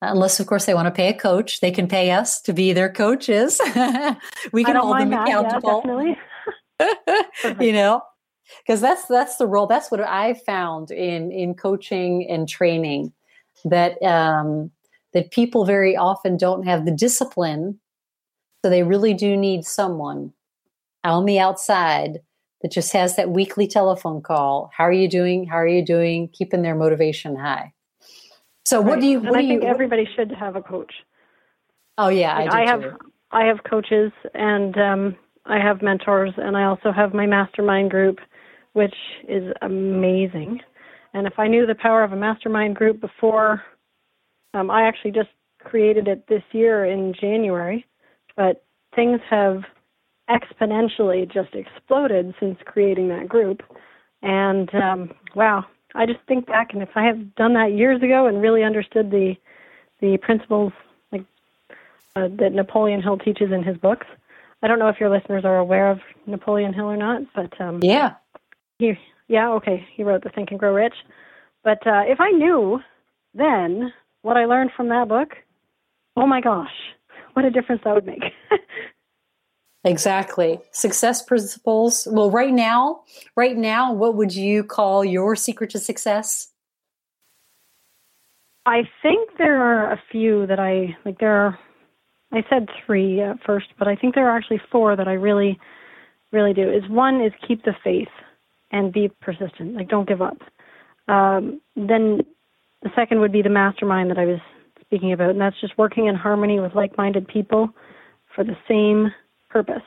Unless, 0.00 0.38
of 0.38 0.46
course, 0.46 0.64
they 0.64 0.74
want 0.74 0.86
to 0.86 0.92
pay 0.92 1.08
a 1.08 1.14
coach, 1.14 1.60
they 1.60 1.72
can 1.72 1.88
pay 1.88 2.12
us 2.12 2.40
to 2.42 2.52
be 2.52 2.72
their 2.72 2.92
coaches. 2.92 3.60
we 4.52 4.62
can 4.62 4.76
hold 4.76 5.00
them 5.00 5.10
that. 5.10 5.26
accountable. 5.26 5.82
Yeah, 6.78 7.54
you 7.60 7.72
know, 7.72 8.02
because 8.64 8.80
that's 8.80 9.06
that's 9.06 9.36
the 9.36 9.46
role. 9.46 9.66
That's 9.66 9.90
what 9.90 10.00
I 10.00 10.34
found 10.34 10.92
in 10.92 11.32
in 11.32 11.54
coaching 11.54 12.28
and 12.30 12.48
training 12.48 13.12
that 13.64 14.00
um, 14.02 14.70
that 15.14 15.32
people 15.32 15.64
very 15.64 15.96
often 15.96 16.36
don't 16.36 16.62
have 16.62 16.84
the 16.84 16.92
discipline, 16.92 17.80
so 18.62 18.70
they 18.70 18.84
really 18.84 19.14
do 19.14 19.36
need 19.36 19.64
someone 19.64 20.32
on 21.02 21.24
the 21.24 21.40
outside 21.40 22.20
that 22.62 22.72
just 22.72 22.92
has 22.92 23.16
that 23.16 23.30
weekly 23.30 23.66
telephone 23.66 24.20
call. 24.22 24.70
How 24.76 24.84
are 24.84 24.92
you 24.92 25.08
doing? 25.08 25.46
How 25.46 25.56
are 25.56 25.66
you 25.66 25.84
doing? 25.84 26.28
Keeping 26.28 26.62
their 26.62 26.74
motivation 26.74 27.36
high. 27.36 27.72
So, 28.64 28.80
what 28.80 28.94
right. 28.94 29.00
do 29.00 29.06
you? 29.06 29.18
And 29.20 29.36
I 29.36 29.40
think 29.40 29.62
you? 29.62 29.68
everybody 29.68 30.08
should 30.16 30.30
have 30.32 30.56
a 30.56 30.62
coach. 30.62 30.92
oh 31.96 32.08
yeah, 32.08 32.36
Like, 32.38 32.52
I, 32.52 32.62
I 32.62 32.66
have. 32.66 32.82
I 33.30 33.44
have 33.44 33.58
coaches 33.68 34.10
and 34.34 34.76
um, 34.78 35.16
I 35.44 35.58
have 35.58 35.82
mentors, 35.82 36.32
and 36.36 36.56
I 36.56 36.64
also 36.64 36.92
have 36.92 37.12
my 37.12 37.26
mastermind 37.26 37.90
group, 37.90 38.18
which 38.72 38.94
is 39.28 39.52
amazing. 39.62 40.60
And 41.14 41.26
if 41.26 41.38
I 41.38 41.48
knew 41.48 41.66
the 41.66 41.74
power 41.74 42.02
of 42.02 42.12
a 42.12 42.16
mastermind 42.16 42.76
group 42.76 43.00
before, 43.00 43.62
um, 44.54 44.70
I 44.70 44.86
actually 44.86 45.12
just 45.12 45.30
created 45.62 46.08
it 46.08 46.26
this 46.28 46.42
year 46.52 46.84
in 46.84 47.14
January, 47.18 47.86
but 48.36 48.64
things 48.94 49.20
have 49.30 49.62
exponentially 50.28 51.30
just 51.32 51.54
exploded 51.54 52.34
since 52.40 52.58
creating 52.64 53.08
that 53.08 53.28
group. 53.28 53.62
And 54.22 54.72
um, 54.74 55.10
wow, 55.34 55.64
I 55.94 56.06
just 56.06 56.20
think 56.26 56.46
back, 56.46 56.68
and 56.72 56.82
if 56.82 56.90
I 56.94 57.04
had 57.04 57.34
done 57.34 57.54
that 57.54 57.72
years 57.72 58.02
ago 58.02 58.26
and 58.26 58.42
really 58.42 58.62
understood 58.62 59.10
the 59.10 59.34
the 60.00 60.16
principles 60.18 60.72
like 61.10 61.24
uh, 62.14 62.28
that 62.38 62.52
Napoleon 62.52 63.02
Hill 63.02 63.18
teaches 63.18 63.52
in 63.52 63.62
his 63.62 63.76
books. 63.76 64.06
I 64.62 64.68
don't 64.68 64.78
know 64.78 64.88
if 64.88 65.00
your 65.00 65.10
listeners 65.10 65.44
are 65.44 65.58
aware 65.58 65.90
of 65.90 65.98
Napoleon 66.26 66.72
Hill 66.72 66.86
or 66.86 66.96
not, 66.96 67.22
but 67.34 67.60
um, 67.60 67.80
Yeah, 67.82 68.14
he, 68.78 68.94
yeah, 69.28 69.50
okay, 69.52 69.86
he 69.94 70.02
wrote 70.02 70.24
the 70.24 70.30
Think 70.30 70.50
and 70.50 70.58
Grow 70.58 70.74
Rich. 70.74 70.94
But 71.64 71.84
uh, 71.86 72.02
if 72.06 72.20
I 72.20 72.30
knew 72.30 72.80
then 73.34 73.92
what 74.22 74.36
I 74.36 74.46
learned 74.46 74.70
from 74.76 74.88
that 74.88 75.08
book, 75.08 75.30
oh 76.16 76.26
my 76.26 76.40
gosh, 76.40 76.70
what 77.34 77.44
a 77.44 77.50
difference 77.50 77.82
that 77.84 77.94
would 77.94 78.06
make. 78.06 78.22
exactly. 79.88 80.60
Success 80.70 81.22
principles. 81.22 82.06
Well, 82.10 82.30
right 82.30 82.52
now, 82.52 83.00
right 83.36 83.56
now, 83.56 83.92
what 83.92 84.14
would 84.14 84.34
you 84.34 84.62
call 84.62 85.04
your 85.04 85.34
secret 85.34 85.70
to 85.70 85.78
success? 85.78 86.48
I 88.66 88.82
think 89.02 89.30
there 89.38 89.62
are 89.62 89.92
a 89.92 90.02
few 90.12 90.46
that 90.46 90.60
I 90.60 90.96
like. 91.04 91.18
There 91.18 91.34
are, 91.34 91.58
I 92.32 92.44
said 92.50 92.68
three 92.84 93.20
at 93.20 93.42
first, 93.44 93.68
but 93.78 93.88
I 93.88 93.96
think 93.96 94.14
there 94.14 94.28
are 94.28 94.36
actually 94.36 94.60
four 94.70 94.94
that 94.94 95.08
I 95.08 95.14
really, 95.14 95.58
really 96.32 96.52
do. 96.52 96.70
Is 96.70 96.88
one 96.88 97.22
is 97.22 97.32
keep 97.46 97.64
the 97.64 97.74
faith 97.82 98.08
and 98.70 98.92
be 98.92 99.08
persistent. 99.20 99.74
Like 99.74 99.88
don't 99.88 100.08
give 100.08 100.20
up. 100.20 100.38
Um, 101.08 101.60
then 101.74 102.20
the 102.82 102.90
second 102.94 103.20
would 103.20 103.32
be 103.32 103.42
the 103.42 103.48
mastermind 103.48 104.10
that 104.10 104.18
I 104.18 104.26
was 104.26 104.40
speaking 104.84 105.12
about, 105.12 105.30
and 105.30 105.40
that's 105.40 105.60
just 105.60 105.78
working 105.78 106.06
in 106.06 106.14
harmony 106.14 106.60
with 106.60 106.74
like-minded 106.74 107.26
people 107.28 107.70
for 108.34 108.44
the 108.44 108.56
same 108.68 109.12
purpose. 109.48 109.82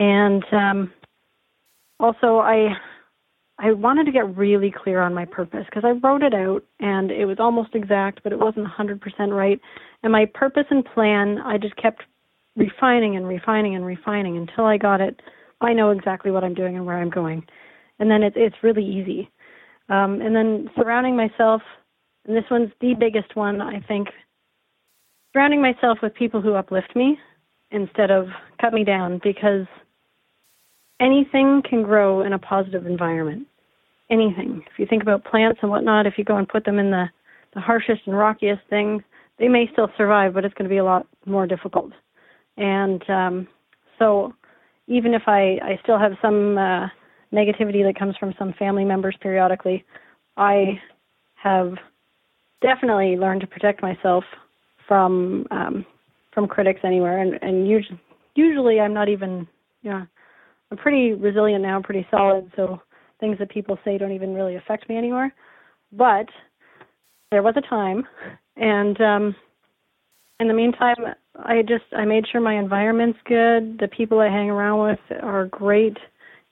And 0.00 0.44
um, 0.52 0.92
also, 2.00 2.38
I 2.38 2.76
I 3.60 3.72
wanted 3.72 4.04
to 4.04 4.12
get 4.12 4.36
really 4.36 4.70
clear 4.70 5.00
on 5.00 5.14
my 5.14 5.24
purpose 5.24 5.64
because 5.66 5.84
I 5.84 5.90
wrote 6.06 6.22
it 6.22 6.32
out 6.32 6.64
and 6.78 7.10
it 7.10 7.24
was 7.24 7.38
almost 7.40 7.74
exact, 7.74 8.22
but 8.22 8.32
it 8.32 8.38
wasn't 8.38 8.68
100% 8.68 9.00
right. 9.36 9.60
And 10.04 10.12
my 10.12 10.26
purpose 10.26 10.66
and 10.70 10.84
plan, 10.84 11.38
I 11.38 11.58
just 11.58 11.74
kept 11.74 12.04
refining 12.56 13.16
and 13.16 13.26
refining 13.26 13.74
and 13.74 13.84
refining 13.84 14.36
until 14.36 14.64
I 14.64 14.76
got 14.76 15.00
it. 15.00 15.20
I 15.60 15.72
know 15.72 15.90
exactly 15.90 16.30
what 16.30 16.44
I'm 16.44 16.54
doing 16.54 16.76
and 16.76 16.86
where 16.86 16.98
I'm 16.98 17.10
going. 17.10 17.44
And 17.98 18.08
then 18.08 18.22
it's 18.22 18.36
it's 18.38 18.62
really 18.62 18.84
easy. 18.84 19.28
Um, 19.88 20.20
and 20.20 20.36
then 20.36 20.70
surrounding 20.76 21.16
myself, 21.16 21.62
and 22.26 22.36
this 22.36 22.44
one's 22.50 22.70
the 22.80 22.94
biggest 22.94 23.34
one, 23.34 23.60
I 23.60 23.80
think, 23.80 24.08
surrounding 25.32 25.62
myself 25.62 25.98
with 26.00 26.14
people 26.14 26.40
who 26.40 26.54
uplift 26.54 26.94
me 26.94 27.18
instead 27.70 28.10
of 28.10 28.28
cut 28.60 28.72
me 28.72 28.84
down 28.84 29.20
because 29.22 29.66
anything 31.00 31.62
can 31.68 31.82
grow 31.82 32.22
in 32.22 32.32
a 32.32 32.38
positive 32.38 32.86
environment. 32.86 33.46
Anything. 34.10 34.64
If 34.70 34.78
you 34.78 34.86
think 34.86 35.02
about 35.02 35.24
plants 35.24 35.60
and 35.60 35.70
whatnot, 35.70 36.06
if 36.06 36.14
you 36.16 36.24
go 36.24 36.36
and 36.36 36.48
put 36.48 36.64
them 36.64 36.78
in 36.78 36.90
the, 36.90 37.06
the 37.54 37.60
harshest 37.60 38.02
and 38.06 38.16
rockiest 38.16 38.62
things, 38.70 39.02
they 39.38 39.48
may 39.48 39.68
still 39.72 39.90
survive, 39.96 40.34
but 40.34 40.44
it's 40.44 40.54
going 40.54 40.68
to 40.68 40.72
be 40.72 40.78
a 40.78 40.84
lot 40.84 41.06
more 41.26 41.46
difficult. 41.46 41.92
And 42.56 43.08
um, 43.08 43.48
so, 43.98 44.34
even 44.86 45.12
if 45.12 45.22
I, 45.26 45.58
I 45.62 45.78
still 45.82 45.98
have 45.98 46.12
some 46.22 46.56
uh, 46.56 46.88
negativity 47.32 47.84
that 47.84 47.98
comes 47.98 48.16
from 48.16 48.34
some 48.38 48.54
family 48.54 48.84
members 48.84 49.16
periodically, 49.20 49.84
I 50.38 50.80
have 51.34 51.74
definitely 52.62 53.16
learned 53.16 53.42
to 53.42 53.46
protect 53.46 53.82
myself 53.82 54.24
from 54.86 55.46
um, 55.50 55.84
from 56.38 56.46
critics 56.46 56.80
anywhere. 56.84 57.20
And, 57.20 57.36
and 57.42 57.68
usually, 57.68 58.00
usually, 58.36 58.78
I'm 58.78 58.94
not 58.94 59.08
even, 59.08 59.48
you 59.82 59.90
know, 59.90 60.06
I'm 60.70 60.76
pretty 60.76 61.12
resilient 61.12 61.62
now, 61.62 61.82
pretty 61.82 62.06
solid. 62.12 62.52
So 62.54 62.80
things 63.18 63.38
that 63.40 63.50
people 63.50 63.76
say 63.84 63.98
don't 63.98 64.12
even 64.12 64.34
really 64.34 64.54
affect 64.54 64.88
me 64.88 64.96
anymore. 64.96 65.32
But 65.90 66.26
there 67.32 67.42
was 67.42 67.54
a 67.56 67.68
time, 67.68 68.06
and 68.56 69.00
um, 69.00 69.36
in 70.38 70.46
the 70.46 70.54
meantime, 70.54 70.96
I 71.34 71.62
just 71.62 71.84
I 71.96 72.04
made 72.04 72.26
sure 72.30 72.40
my 72.40 72.56
environment's 72.56 73.18
good. 73.24 73.78
The 73.80 73.88
people 73.88 74.20
I 74.20 74.28
hang 74.28 74.48
around 74.48 74.88
with 74.88 75.22
are 75.22 75.46
great, 75.46 75.96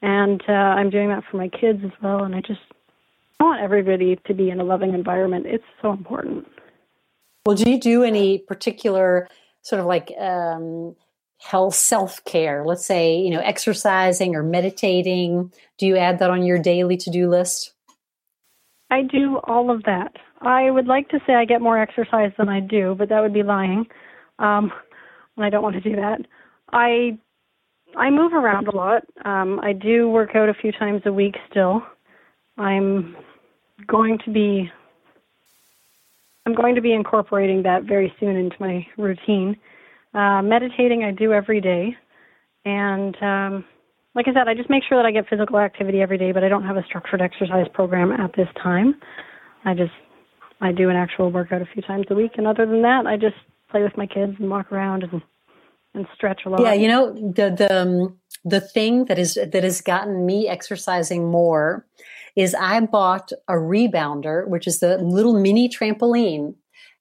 and 0.02 0.42
uh, 0.48 0.52
I'm 0.52 0.90
doing 0.90 1.10
that 1.10 1.22
for 1.30 1.36
my 1.36 1.48
kids 1.48 1.80
as 1.84 1.92
well. 2.02 2.24
And 2.24 2.34
I 2.34 2.40
just 2.40 2.60
I 3.38 3.44
want 3.44 3.62
everybody 3.62 4.18
to 4.26 4.34
be 4.34 4.50
in 4.50 4.58
a 4.58 4.64
loving 4.64 4.94
environment. 4.94 5.46
It's 5.46 5.64
so 5.80 5.92
important. 5.92 6.46
Well, 7.44 7.54
do 7.54 7.70
you 7.70 7.78
do 7.78 8.02
any 8.02 8.38
particular 8.38 9.28
sort 9.66 9.80
of 9.80 9.86
like 9.86 10.12
um, 10.18 10.94
health 11.38 11.74
self 11.74 12.24
care? 12.24 12.64
Let's 12.64 12.86
say 12.86 13.18
you 13.18 13.30
know 13.30 13.40
exercising 13.40 14.36
or 14.36 14.42
meditating. 14.42 15.52
Do 15.78 15.86
you 15.86 15.96
add 15.96 16.20
that 16.20 16.30
on 16.30 16.44
your 16.44 16.58
daily 16.58 16.96
to 16.98 17.10
do 17.10 17.28
list? 17.28 17.72
I 18.90 19.02
do 19.02 19.40
all 19.44 19.70
of 19.70 19.82
that. 19.82 20.12
I 20.40 20.70
would 20.70 20.86
like 20.86 21.08
to 21.08 21.18
say 21.26 21.34
I 21.34 21.44
get 21.44 21.60
more 21.60 21.78
exercise 21.78 22.30
than 22.38 22.48
I 22.48 22.60
do, 22.60 22.94
but 22.96 23.08
that 23.08 23.20
would 23.20 23.34
be 23.34 23.42
lying. 23.42 23.86
Um, 24.38 24.70
and 25.36 25.44
I 25.44 25.50
don't 25.50 25.62
want 25.62 25.74
to 25.74 25.80
do 25.80 25.96
that. 25.96 26.20
I 26.72 27.18
I 27.96 28.10
move 28.10 28.32
around 28.34 28.68
a 28.68 28.76
lot. 28.76 29.02
Um, 29.24 29.58
I 29.60 29.72
do 29.72 30.08
work 30.08 30.36
out 30.36 30.48
a 30.48 30.54
few 30.54 30.70
times 30.70 31.02
a 31.06 31.12
week 31.12 31.34
still. 31.50 31.82
I'm 32.56 33.16
going 33.88 34.18
to 34.24 34.30
be 34.30 34.70
I'm 36.46 36.54
going 36.54 36.76
to 36.76 36.80
be 36.80 36.92
incorporating 36.92 37.64
that 37.64 37.82
very 37.82 38.12
soon 38.20 38.36
into 38.36 38.56
my 38.60 38.86
routine. 38.96 39.56
Uh, 40.14 40.40
meditating 40.42 41.02
I 41.02 41.10
do 41.10 41.32
every 41.32 41.60
day, 41.60 41.96
and 42.64 43.14
um, 43.20 43.64
like 44.14 44.28
I 44.28 44.32
said, 44.32 44.48
I 44.48 44.54
just 44.54 44.70
make 44.70 44.82
sure 44.88 44.96
that 44.96 45.04
I 45.04 45.10
get 45.10 45.28
physical 45.28 45.58
activity 45.58 46.00
every 46.00 46.16
day, 46.16 46.32
but 46.32 46.42
I 46.44 46.48
don't 46.48 46.64
have 46.64 46.76
a 46.76 46.84
structured 46.84 47.20
exercise 47.20 47.66
program 47.74 48.12
at 48.12 48.34
this 48.34 48.48
time. 48.62 48.94
I 49.64 49.74
just 49.74 49.92
I 50.60 50.72
do 50.72 50.88
an 50.88 50.96
actual 50.96 51.30
workout 51.30 51.60
a 51.60 51.66
few 51.66 51.82
times 51.82 52.06
a 52.10 52.14
week, 52.14 52.32
and 52.36 52.46
other 52.46 52.64
than 52.64 52.82
that, 52.82 53.06
I 53.06 53.16
just 53.16 53.36
play 53.70 53.82
with 53.82 53.96
my 53.96 54.06
kids 54.06 54.36
and 54.38 54.48
walk 54.48 54.70
around 54.72 55.02
and 55.02 55.20
and 55.94 56.06
stretch 56.14 56.42
a 56.46 56.48
lot. 56.48 56.62
Yeah, 56.62 56.74
you 56.74 56.88
know 56.88 57.12
the 57.12 57.50
the 57.50 57.82
um, 57.82 58.16
the 58.44 58.60
thing 58.60 59.06
that 59.06 59.18
is 59.18 59.34
that 59.34 59.64
has 59.64 59.80
gotten 59.80 60.24
me 60.24 60.48
exercising 60.48 61.28
more 61.28 61.84
is 62.36 62.54
I 62.54 62.78
bought 62.80 63.32
a 63.48 63.54
rebounder, 63.54 64.46
which 64.46 64.66
is 64.66 64.78
the 64.80 64.98
little 64.98 65.38
mini 65.40 65.68
trampoline. 65.68 66.54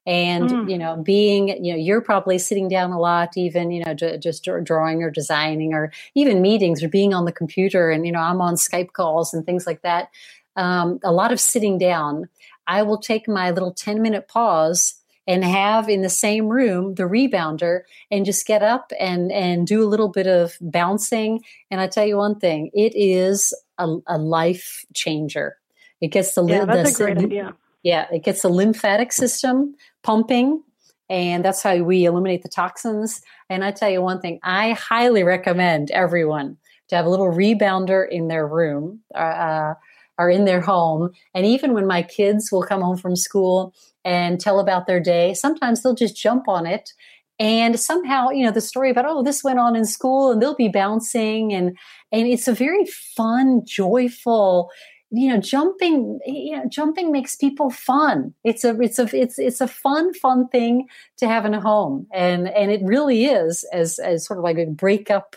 And 0.08 0.48
Mm. 0.50 0.70
you 0.70 0.78
know, 0.78 0.96
being 1.02 1.48
you 1.64 1.72
know, 1.72 1.78
you're 1.78 2.00
probably 2.00 2.38
sitting 2.38 2.68
down 2.68 2.92
a 2.92 2.98
lot, 2.98 3.36
even 3.36 3.70
you 3.72 3.84
know, 3.84 3.92
ju- 3.92 4.18
just 4.18 4.48
drawing 4.62 5.02
or 5.02 5.10
designing, 5.10 5.74
or 5.74 5.92
even 6.14 6.40
meetings, 6.40 6.82
or 6.82 6.88
being 6.88 7.12
on 7.12 7.24
the 7.24 7.32
computer. 7.32 7.90
And 7.90 8.06
you 8.06 8.12
know, 8.12 8.20
I'm 8.20 8.40
on 8.40 8.54
Skype 8.54 8.92
calls 8.92 9.34
and 9.34 9.44
things 9.44 9.66
like 9.66 9.82
that. 9.82 10.08
Um, 10.54 11.00
a 11.04 11.12
lot 11.12 11.32
of 11.32 11.40
sitting 11.40 11.76
down. 11.76 12.28
I 12.68 12.82
will 12.82 12.98
take 12.98 13.28
my 13.28 13.50
little 13.50 13.72
ten 13.72 14.00
minute 14.00 14.28
pause 14.28 14.94
and 15.26 15.44
have 15.44 15.88
in 15.88 16.02
the 16.02 16.08
same 16.08 16.48
room 16.48 16.94
the 16.94 17.04
rebounder 17.04 17.80
and 18.10 18.24
just 18.24 18.46
get 18.46 18.62
up 18.62 18.92
and 18.98 19.32
and 19.32 19.66
do 19.66 19.82
a 19.82 19.88
little 19.88 20.08
bit 20.08 20.26
of 20.26 20.56
bouncing 20.60 21.42
and 21.70 21.80
i 21.80 21.86
tell 21.86 22.06
you 22.06 22.16
one 22.16 22.38
thing 22.38 22.70
it 22.72 22.92
is 22.94 23.52
a, 23.78 23.96
a 24.06 24.18
life 24.18 24.84
changer 24.94 25.56
it 26.00 26.08
gets 26.08 26.34
the 26.34 26.44
yeah, 26.44 26.64
that's 26.64 26.96
the, 26.96 27.04
a 27.04 27.06
great 27.06 27.18
idea. 27.18 27.54
yeah 27.82 28.06
it 28.12 28.22
gets 28.22 28.42
the 28.42 28.48
lymphatic 28.48 29.12
system 29.12 29.74
pumping 30.02 30.62
and 31.08 31.44
that's 31.44 31.62
how 31.62 31.76
we 31.76 32.04
eliminate 32.04 32.42
the 32.42 32.48
toxins 32.48 33.20
and 33.50 33.64
i 33.64 33.70
tell 33.70 33.90
you 33.90 34.02
one 34.02 34.20
thing 34.20 34.38
i 34.42 34.72
highly 34.72 35.22
recommend 35.22 35.90
everyone 35.90 36.56
to 36.88 36.96
have 36.96 37.06
a 37.06 37.10
little 37.10 37.32
rebounder 37.32 38.08
in 38.08 38.28
their 38.28 38.46
room 38.46 39.00
uh, 39.14 39.74
are 40.18 40.30
in 40.30 40.44
their 40.44 40.60
home. 40.60 41.10
And 41.34 41.46
even 41.46 41.74
when 41.74 41.86
my 41.86 42.02
kids 42.02 42.50
will 42.50 42.62
come 42.62 42.80
home 42.80 42.96
from 42.96 43.16
school 43.16 43.74
and 44.06 44.40
tell 44.40 44.58
about 44.58 44.86
their 44.86 45.00
day, 45.00 45.34
sometimes 45.34 45.82
they'll 45.82 45.94
just 45.94 46.16
jump 46.16 46.48
on 46.48 46.64
it 46.66 46.92
and 47.38 47.78
somehow 47.78 48.30
you 48.30 48.42
know 48.42 48.50
the 48.50 48.62
story 48.62 48.90
about 48.90 49.04
oh 49.06 49.22
this 49.22 49.44
went 49.44 49.58
on 49.58 49.76
in 49.76 49.84
school 49.84 50.32
and 50.32 50.40
they'll 50.40 50.54
be 50.54 50.68
bouncing 50.68 51.52
and 51.52 51.76
and 52.10 52.26
it's 52.26 52.48
a 52.48 52.54
very 52.54 52.86
fun 53.14 53.60
joyful 53.66 54.70
you 55.10 55.28
know 55.28 55.38
jumping 55.38 56.18
you 56.26 56.56
know 56.56 56.64
jumping 56.68 57.12
makes 57.12 57.36
people 57.36 57.70
fun. 57.70 58.34
It's 58.44 58.64
a 58.64 58.80
it's 58.80 58.98
a 58.98 59.08
it's 59.16 59.38
it's 59.38 59.60
a 59.60 59.68
fun 59.68 60.12
fun 60.14 60.48
thing 60.48 60.86
to 61.18 61.28
have 61.28 61.44
in 61.44 61.54
a 61.54 61.60
home. 61.60 62.06
And 62.12 62.48
and 62.48 62.70
it 62.70 62.82
really 62.82 63.26
is 63.26 63.64
as 63.72 63.98
as 63.98 64.26
sort 64.26 64.38
of 64.38 64.44
like 64.44 64.58
a 64.58 64.66
break 64.66 65.10
up 65.10 65.36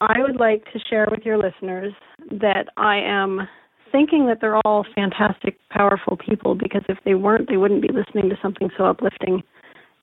I 0.02 0.20
would 0.20 0.40
like 0.40 0.66
to 0.74 0.80
share 0.90 1.08
with 1.10 1.26
your 1.26 1.38
listeners 1.38 1.94
that 2.30 2.68
I 2.78 2.98
am 2.98 3.48
thinking 3.96 4.28
that 4.28 4.40
they're 4.42 4.58
all 4.66 4.86
fantastic, 4.94 5.58
powerful 5.70 6.18
people 6.18 6.54
because 6.54 6.82
if 6.90 6.98
they 7.06 7.14
weren't, 7.14 7.48
they 7.48 7.56
wouldn't 7.56 7.82
be 7.82 7.88
listening 7.88 8.30
to 8.30 8.36
something 8.42 8.70
so 8.78 8.84
uplifting 8.84 9.42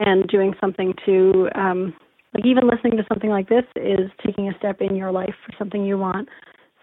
and 0.00 0.26
doing 0.28 0.54
something 0.58 0.94
to, 1.04 1.50
um, 1.54 1.92
like, 2.32 2.46
even 2.46 2.66
listening 2.66 2.96
to 2.96 3.04
something 3.06 3.28
like 3.28 3.50
this 3.50 3.64
is 3.76 4.10
taking 4.24 4.48
a 4.48 4.56
step 4.56 4.80
in 4.80 4.96
your 4.96 5.12
life 5.12 5.34
for 5.44 5.52
something 5.58 5.84
you 5.84 5.98
want. 5.98 6.26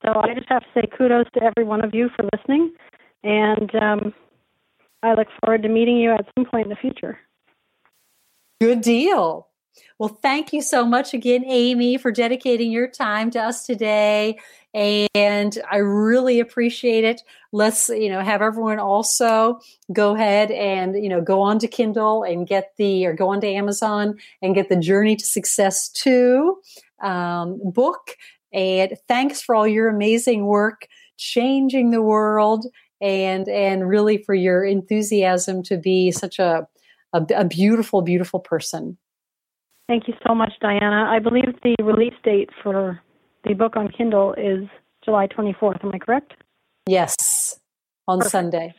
So 0.06 0.22
I 0.22 0.36
just 0.36 0.48
have 0.50 0.62
to 0.62 0.68
say 0.76 0.82
kudos 0.96 1.26
to 1.34 1.42
every 1.42 1.64
one 1.64 1.84
of 1.84 1.96
you 1.96 2.10
for 2.16 2.30
listening, 2.32 2.74
and 3.24 3.74
um, 3.76 4.14
I 5.02 5.16
look 5.16 5.28
forward 5.44 5.64
to 5.64 5.70
meeting 5.70 5.98
you 5.98 6.12
at 6.12 6.26
some 6.38 6.46
point 6.46 6.66
in 6.66 6.70
the 6.70 6.76
future. 6.76 7.18
Good 8.62 8.82
deal. 8.82 9.49
Well, 9.98 10.18
thank 10.22 10.54
you 10.54 10.62
so 10.62 10.86
much 10.86 11.14
again, 11.14 11.44
Amy, 11.46 11.98
for 11.98 12.12
dedicating 12.12 12.72
your 12.72 12.88
time 12.88 13.32
to 13.32 13.40
us 13.40 13.66
today. 13.66 14.38
And 14.74 15.58
I 15.72 15.78
really 15.78 16.40
appreciate 16.40 17.04
it. 17.04 17.22
Let's, 17.52 17.90
you 17.90 18.10
know, 18.10 18.22
have 18.22 18.42
everyone 18.42 18.80
also 18.80 19.60
go 19.92 20.16
ahead 20.16 20.52
and, 20.52 20.96
you 21.02 21.10
know, 21.10 21.22
go 21.22 21.42
on 21.42 21.60
to 21.60 21.68
Kindle 21.68 22.24
and 22.24 22.48
get 22.48 22.74
the, 22.78 23.06
or 23.08 23.14
go 23.14 23.30
on 23.30 23.42
to 23.42 23.48
Amazon 23.48 24.18
and 24.42 24.54
get 24.54 24.70
the 24.70 24.76
Journey 24.76 25.16
to 25.16 25.26
Success 25.26 25.90
2 25.90 26.60
um, 27.02 27.60
book. 27.64 28.16
And 28.54 28.94
thanks 29.08 29.42
for 29.42 29.56
all 29.56 29.68
your 29.68 29.90
amazing 29.90 30.46
work 30.46 30.88
changing 31.18 31.90
the 31.92 32.02
world 32.02 32.66
and, 33.02 33.48
and 33.48 33.88
really 33.88 34.24
for 34.24 34.36
your 34.36 34.64
enthusiasm 34.64 35.64
to 35.64 35.78
be 35.78 36.12
such 36.12 36.40
a, 36.40 36.68
a, 37.14 37.26
a 37.36 37.46
beautiful, 37.46 38.02
beautiful 38.02 38.40
person. 38.40 38.98
Thank 39.90 40.08
you 40.08 40.14
so 40.28 40.36
much, 40.36 40.54
Diana. 40.62 41.10
I 41.10 41.18
believe 41.18 41.46
the 41.64 41.76
release 41.84 42.14
date 42.24 42.52
for 42.62 43.02
the 43.44 43.56
book 43.56 43.76
on 43.76 43.88
Kindle 43.90 44.36
is 44.36 44.68
July 45.04 45.26
24th. 45.26 45.84
Am 45.84 45.92
I 45.92 45.98
correct? 45.98 46.34
Yes, 46.86 47.60
on 48.08 48.20
Perfect. 48.20 48.32
Sunday. 48.32 48.76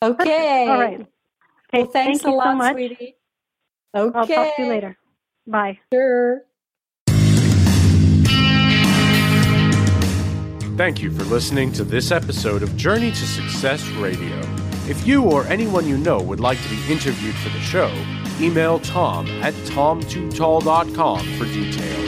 Perfect. 0.00 0.20
Okay. 0.20 0.68
All 0.68 0.78
right. 0.78 1.00
Okay. 1.00 1.08
Well, 1.72 1.86
thanks 1.86 2.20
Thank 2.20 2.22
you 2.22 2.34
a 2.34 2.36
lot, 2.36 2.44
so 2.44 2.54
much. 2.54 2.72
sweetie. 2.74 3.16
Okay. 3.96 4.18
I'll 4.18 4.26
talk 4.28 4.56
to 4.56 4.62
you 4.62 4.68
later. 4.68 4.96
Bye. 5.44 5.80
Sure. 5.92 6.42
Thank 10.76 11.02
you 11.02 11.10
for 11.10 11.24
listening 11.24 11.72
to 11.72 11.82
this 11.82 12.12
episode 12.12 12.62
of 12.62 12.76
Journey 12.76 13.10
to 13.10 13.26
Success 13.26 13.84
Radio. 13.90 14.38
If 14.88 15.04
you 15.04 15.24
or 15.24 15.44
anyone 15.48 15.88
you 15.88 15.98
know 15.98 16.22
would 16.22 16.38
like 16.38 16.62
to 16.62 16.68
be 16.68 16.92
interviewed 16.92 17.34
for 17.34 17.48
the 17.48 17.60
show, 17.60 17.92
email 18.42 18.78
tom 18.80 19.26
at 19.42 19.54
tom2tall.com 19.54 21.20
for 21.38 21.44
details. 21.44 22.02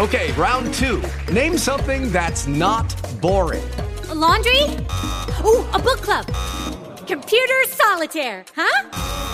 Okay, 0.00 0.32
round 0.32 0.74
two. 0.74 1.02
Name 1.32 1.56
something 1.56 2.12
that's 2.12 2.46
not 2.46 2.94
boring. 3.22 3.64
A 4.10 4.14
laundry? 4.14 4.60
Ooh, 5.44 5.64
a 5.72 5.78
book 5.78 6.02
club. 6.02 6.26
Computer 7.06 7.64
solitaire, 7.68 8.44
huh? 8.54 9.33